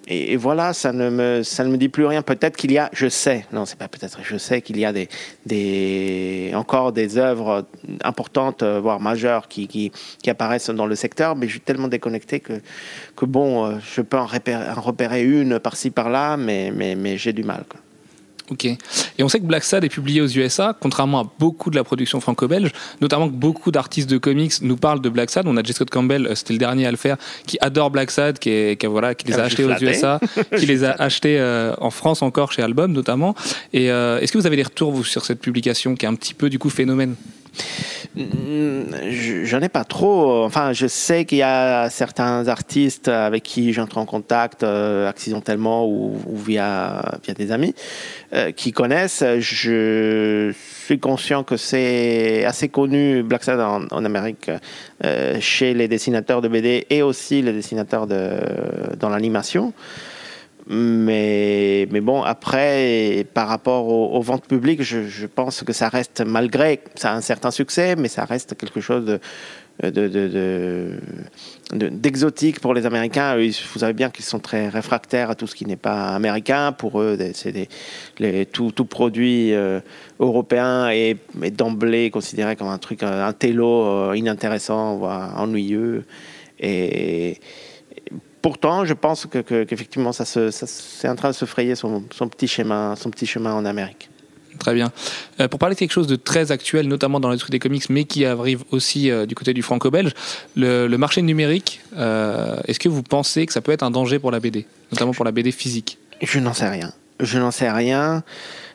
[0.06, 2.22] Et, voilà, ça ne, me, ça ne me dit plus rien.
[2.22, 4.92] Peut-être qu'il y a, je sais, non, c'est pas peut-être, je sais qu'il y a
[4.92, 5.08] des,
[5.46, 7.66] des, encore des œuvres
[8.02, 9.92] importantes, euh, voire majeures, qui, qui,
[10.22, 12.60] qui apparaissent dans le secteur, mais je suis tellement déconnecté que,
[13.16, 17.44] que bon, euh, je peux en repérer, une par-ci, par-là, mais, mais, mais j'ai du
[17.44, 17.64] mal.
[18.50, 18.66] Ok.
[18.66, 18.78] Et
[19.22, 22.20] on sait que Black Sad est publié aux USA, contrairement à beaucoup de la production
[22.20, 25.46] franco-belge, notamment que beaucoup d'artistes de comics nous parlent de Black Sad.
[25.48, 25.72] On a J.
[25.72, 27.16] Scott Campbell, euh, c'était le dernier à le faire,
[27.46, 29.70] qui adore Black Sad, qui, est, qui, voilà, qui les a achetés aux.
[29.70, 30.20] USA,
[30.58, 33.34] qui les a achetés euh, en France encore chez Album notamment.
[33.72, 36.14] Et euh, est-ce que vous avez des retours vous sur cette publication qui est un
[36.14, 37.14] petit peu du coup phénomène?
[38.16, 40.44] J'en ai pas trop.
[40.44, 45.86] Enfin, je sais qu'il y a certains artistes avec qui j'entre en contact euh, accidentellement
[45.86, 47.74] ou, via, via des amis
[48.32, 49.24] euh, qui connaissent.
[49.38, 50.52] Je
[50.84, 54.50] suis conscient que c'est assez connu, Black Sad en, Amérique,
[55.04, 58.30] euh, chez les dessinateurs de BD et aussi les dessinateurs de,
[58.98, 59.72] dans l'animation.
[60.66, 67.12] Mais, bon, après, par rapport aux, ventes publiques, je, pense que ça reste, malgré, ça
[67.12, 69.20] a un certain succès, mais ça reste quelque chose de,
[69.82, 71.00] de, de- de-
[71.74, 73.36] de- d'exotique pour les Américains.
[73.36, 76.72] Vous savez bien qu'ils sont très réfractaires à tout ce qui n'est pas américain.
[76.72, 77.68] Pour eux, c'est
[78.50, 79.80] tout, produit euh,
[80.18, 86.04] européen est, est d'emblée considéré comme un truc, un télo euh, inintéressant, voire ennuyeux.
[86.58, 87.38] Et,
[88.44, 91.74] pourtant, je pense que, que- qu'effectivement, ça, se- ça c'est en train de se frayer
[91.74, 94.10] son, son petit chemin, son petit chemin en Amérique.
[94.58, 94.92] Très bien.
[95.40, 98.04] Euh, pour parler de quelque chose de très actuel, notamment dans l'industrie des comics, mais
[98.04, 100.12] qui arrive aussi euh, du côté du franco-belge,
[100.56, 104.18] le, le marché numérique, euh, est-ce que vous pensez que ça peut être un danger
[104.18, 105.96] pour la BD, notamment pour la BD physique?
[106.22, 106.92] Je n'en sais rien.
[107.20, 108.22] Je n'en sais rien.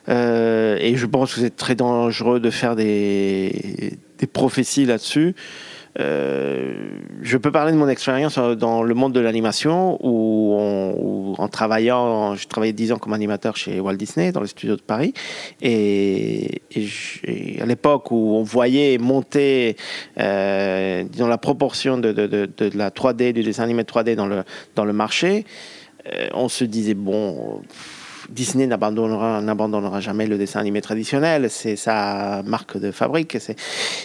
[0.08, 5.34] Et je pense que c'est très dangereux de faire des, des prophéties là-dessus.
[5.98, 11.48] Euh, je peux parler de mon expérience euh, dans le monde de l'animation où, en
[11.48, 15.14] travaillant, j'ai travaillé 10 ans comme animateur chez Walt Disney dans les studios de Paris.
[15.60, 16.62] Et,
[17.60, 19.76] à l'époque où on voyait monter
[20.18, 22.08] euh, la proportion de,
[22.74, 24.44] la 3D, du dessin animé 3D dans le,
[24.76, 25.44] dans le marché,
[26.06, 27.62] euh, on se disait bon
[28.30, 33.36] Disney n'abandonnera, jamais le dessin animé traditionnel, c'est sa marque de fabrique.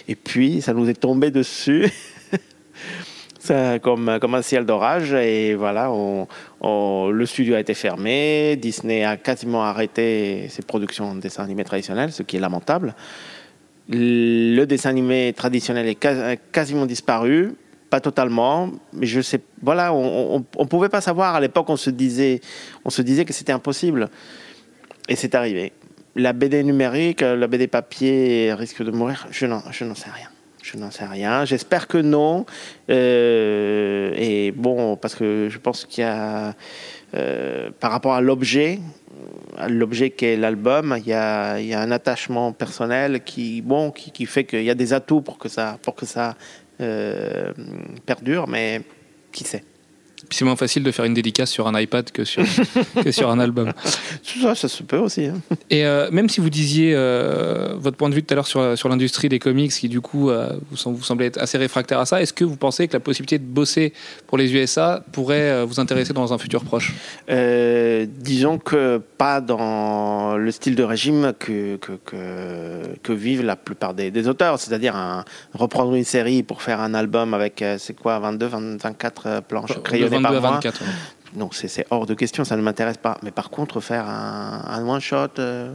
[0.08, 1.88] Et puis, ça nous est tombé dessus.
[3.84, 5.14] Comme, un ciel d'orage.
[5.14, 5.92] Et voilà
[6.64, 8.56] le studio a été fermé.
[8.56, 12.96] Disney a quasiment arrêté ses productions de dessin animé traditionnel ce qui est lamentable.
[13.88, 17.54] Le dessin animé traditionnel est quas- quasiment disparu
[18.00, 21.36] totalement mais je sais voilà on, on, pouvait pas savoir.
[21.36, 22.42] À l'époque on se disait
[22.84, 24.10] on se disait que c'était impossible.
[25.08, 25.74] Et c'est arrivé.
[26.16, 29.28] La BD numérique la BD papier risque de mourir.
[29.32, 30.30] Je n'en je n'en sais rien.
[30.66, 31.46] Je n'en sais rien.
[31.46, 32.48] J'espère que non.
[32.90, 36.56] Euh, et bon, parce que je pense qu'il y a,
[37.14, 38.80] euh, par rapport à l'objet,
[39.58, 44.10] à l'objet qu'est l'album, il y a, y a un attachement personnel qui, bon, qui,
[44.10, 46.34] qui fait qu'il y a des atouts pour que ça, pour que ça euh,
[48.06, 48.82] perdure, mais
[49.32, 49.64] qui sait.
[50.36, 52.44] C'est moins facile de faire une dédicace sur un iPad que sur,
[53.04, 53.72] que sur un album.
[54.24, 55.28] Ça, ça se peut aussi.
[55.28, 55.40] hein.
[55.70, 58.78] Et euh, même si vous disiez euh, votre point de vue tout à l'heure sur,
[58.78, 62.06] sur l'industrie des comics, qui du coup euh, vous, vous semblez être assez réfractaire à
[62.06, 63.94] ça, est-ce que vous pensez que la possibilité de bosser
[64.28, 66.94] pour les USA pourrait vous intéresser dans un futur proche?
[68.08, 72.18] Disons que pas dans le style de régime que, que, que,
[73.02, 75.24] que vivent la plupart des, des auteurs, c'est-à-dire un-
[75.54, 79.72] reprendre une série pour faire un album avec, c'est quoi, 22, 20, 24 planches
[80.10, 80.82] De crayonnées 22 par à mois 24.
[80.82, 80.88] ouais.
[81.38, 83.18] Non, c'est hors de question, ça ne m'intéresse pas.
[83.24, 85.74] Mais par contre, faire un, un one-shot euh,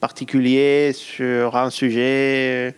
[0.00, 2.70] particulier sur un sujet euh,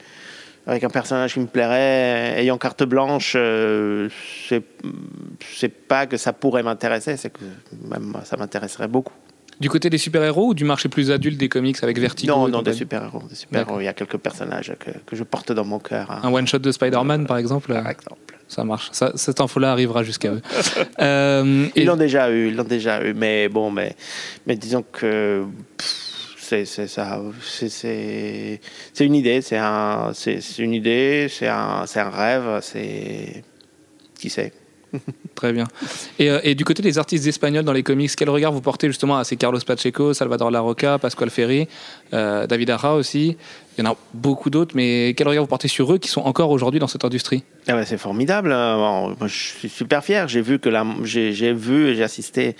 [0.66, 4.08] avec un personnage qui me plairait, ayant carte blanche, euh,
[4.48, 7.40] c'est pas que ça pourrait m'intéresser, c'est que
[7.88, 9.12] même ça m'intéresserait beaucoup.
[9.58, 12.62] Du côté des super-héros ou du marché plus adulte des comics avec Vertigo non, non,
[12.62, 13.24] des super-héros.
[13.28, 13.80] Des super-héros.
[13.80, 16.10] Il y a quelques personnages que, que je porte dans mon cœur.
[16.10, 18.38] hein, Un one-shot de Spider-Man, par exemple par exemple.
[18.50, 18.88] Ça marche.
[18.90, 20.42] Ça, cette info-là arrivera jusqu'à eux.
[21.00, 23.94] Euh, et- Ils l'ont déjà eu, ils l'ont déjà eu, mais bon, mais,
[24.46, 25.44] mais disons que
[26.36, 28.60] c'est ça, c'est-
[28.98, 33.44] une idée, c'est un, c'est une idée, c'est un, rêve, c'est
[34.18, 34.52] qui sait.
[35.36, 35.68] Très bien.
[36.18, 38.88] Et, euh, et du côté des artistes espagnols dans les comics, quel regard vous portez
[38.88, 41.68] justement à ces Carlos Pacheco, Salvador Larroca, Pascual Ferry,
[42.12, 43.36] euh, David Arra aussi
[43.80, 46.20] Il y en a beaucoup d'autres, mais quel regard vous portez sur eux qui sont
[46.20, 47.44] encore aujourd'hui dans cette industrie?
[47.66, 48.52] Ah ouais, c'est formidable.
[48.52, 49.16] hein.
[49.22, 50.28] Je suis super fier.
[50.28, 50.68] J'ai vu que
[51.54, 52.56] vu et j'ai assisté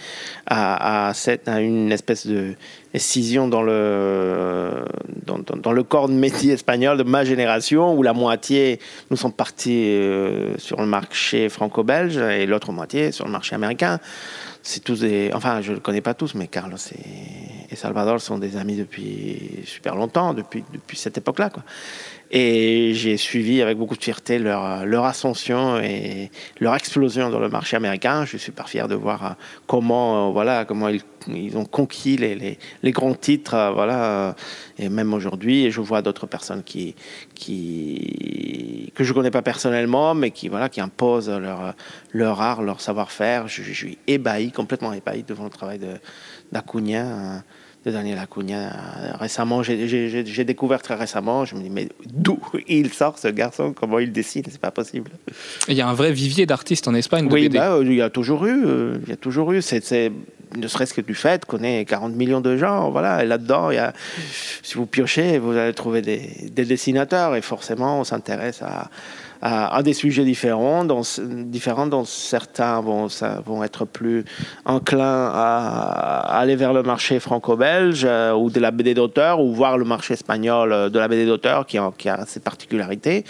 [0.46, 1.12] à,
[1.58, 2.54] une espèce de
[2.94, 4.86] scission dans le,
[5.26, 9.90] dans, le corps de métier espagnol de ma génération, où la moitié nous sont partis
[9.90, 14.00] euh, sur le marché franco-belge et l'autre moitié sur le marché américain.
[14.62, 15.04] C'est tous
[15.34, 19.60] enfin, je ne connais pas tous, mais Carlos et, et Salvador sont des amis depuis
[19.64, 21.62] super longtemps, depuis, depuis cette époque-là, quoi.
[22.32, 27.48] Et j'ai suivi avec beaucoup de fierté leur, leur ascension et leur explosion dans le
[27.48, 28.24] marché américain.
[28.24, 29.30] Je suis super fier de voir euh,
[29.66, 34.36] comment, euh, voilà, comment ils, ils ont conquis les, les, grands titres, euh, voilà,
[34.78, 35.72] et même aujourd'hui.
[35.72, 36.94] Je vois d'autres personnes qui,
[37.34, 41.74] qui, que je connais pas personnellement, mais qui, voilà, qui imposent leur,
[42.12, 43.48] leur art, leur savoir-faire.
[43.48, 45.80] Je, suis ébahi, complètement ébahi devant le travail
[46.52, 47.00] d'Acuna.
[47.00, 47.38] euh,
[47.84, 48.72] de Daniel Acuna.
[49.18, 53.72] Récemment, j'ai- découvert très récemment, je me dis, mais d'où il sort ce garçon?
[53.78, 54.42] Comment il dessine?
[54.50, 55.10] C'est pas possible.
[55.68, 57.58] Il y a un vrai vivier d'artistes en Espagne de Oui, BD.
[57.58, 58.64] bah, il y a toujours eu.
[58.66, 59.62] euh, Il y a toujours eu.
[59.62, 60.12] C'est, c'est-
[60.56, 62.90] ne serait-ce que du fait qu'on ait 40 millions de gens.
[62.90, 63.92] Voilà, et là-dedans, il y a,
[64.62, 67.34] si vous piochez, vous allez trouver des, des dessinateurs.
[67.36, 68.90] Et forcément, on s'intéresse à,
[69.42, 70.84] à, à des sujets différents,
[71.20, 73.08] différents dont certains vont,
[73.46, 74.24] vont être plus
[74.64, 79.78] enclins à, aller vers le marché franco-belge euh, ou de la BD d'auteur, ou voir
[79.78, 81.90] le marché espagnol euh, de la BD d'auteur qui, a-
[82.26, 83.24] ses particularités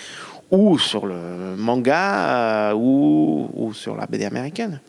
[0.51, 4.81] ou sur le manga euh, ou sur la BD américaine.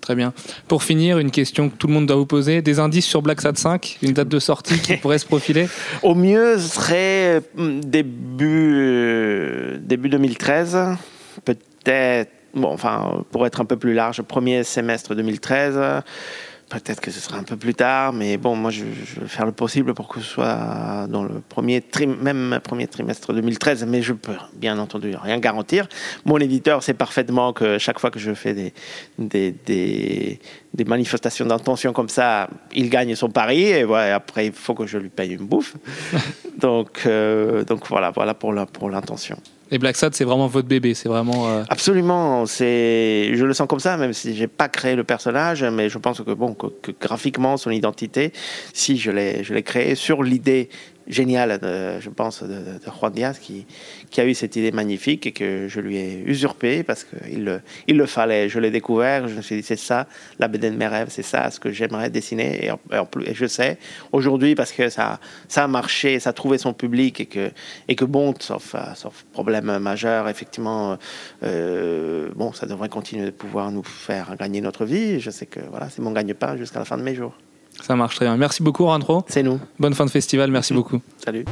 [0.00, 0.32] Très bien.
[0.66, 2.62] Pour finir, une question que tout le monde doit vous poser.
[2.62, 5.68] Des indices sur Black Sad 5 Une date de sortie qui pourrait se profiler?
[6.02, 10.78] Au mieux, ce serait hum, début, euh, début 2013,
[11.44, 16.02] peut-être, bon, enfin, pour être un peu plus large, premier semestre 2013.
[16.68, 19.46] Peut-être que ce sera un peu plus tard, mais bon, moi, je, je vais faire
[19.46, 21.82] le possible pour que ce soit dans le premier
[22.20, 25.88] même premier trimestre 2013, mais je peux bien entendu rien garantir.
[26.26, 28.74] Mon éditeur sait parfaitement que chaque fois que je fais des,
[29.18, 30.40] des, des,
[30.74, 34.86] des manifestations d'intention comme ça, il gagne son pari, et ouais, après, il faut que
[34.86, 35.74] je lui paye une bouffe.
[36.58, 39.38] donc, euh, donc voilà, voilà pour l'intention.
[39.70, 40.94] Et Black Sad, c'est vraiment votre bébé.
[40.94, 41.48] C'est vraiment.
[41.48, 45.62] euh, Absolument, c'est, je le sens comme ça, même si j'ai pas créé le personnage,
[45.64, 48.32] mais je pense que bon, que, que graphiquement, son identité,
[48.72, 50.68] si je l'ai, je l'ai créé sur l'idée
[51.08, 52.62] géniale, de, je pense, de,
[53.00, 53.66] Juan Diaz, qui,
[54.16, 57.44] a eu cette idée magnifique et que je lui ai usurpé parce qu'il
[57.86, 58.48] le, fallait.
[58.48, 60.06] Je l'ai découvert, je me suis dit, c'est ça,
[60.38, 62.66] la BD de mes rêves, c'est ça ce que j'aimerais dessiner.
[62.66, 63.78] Et, en, plus, je sais,
[64.12, 65.20] aujourd'hui, parce que ça,
[65.56, 67.50] a marché, ça a trouvé son public et que,
[67.88, 70.98] et que bon, sauf, euh, sauf problème majeur, effectivement,
[71.42, 75.20] euh, bon, ça devrait continuer de pouvoir nous faire gagner notre vie.
[75.20, 77.34] Je sais que voilà, c'est mon gagne-pain jusqu'à la fin de mes jours.
[77.82, 78.36] Ça marche très bien.
[78.36, 79.24] Merci beaucoup, Randro.
[79.28, 79.60] C'est nous.
[79.78, 80.50] Bonne fin de festival.
[80.50, 81.00] Merci beaucoup.
[81.24, 81.44] Salut.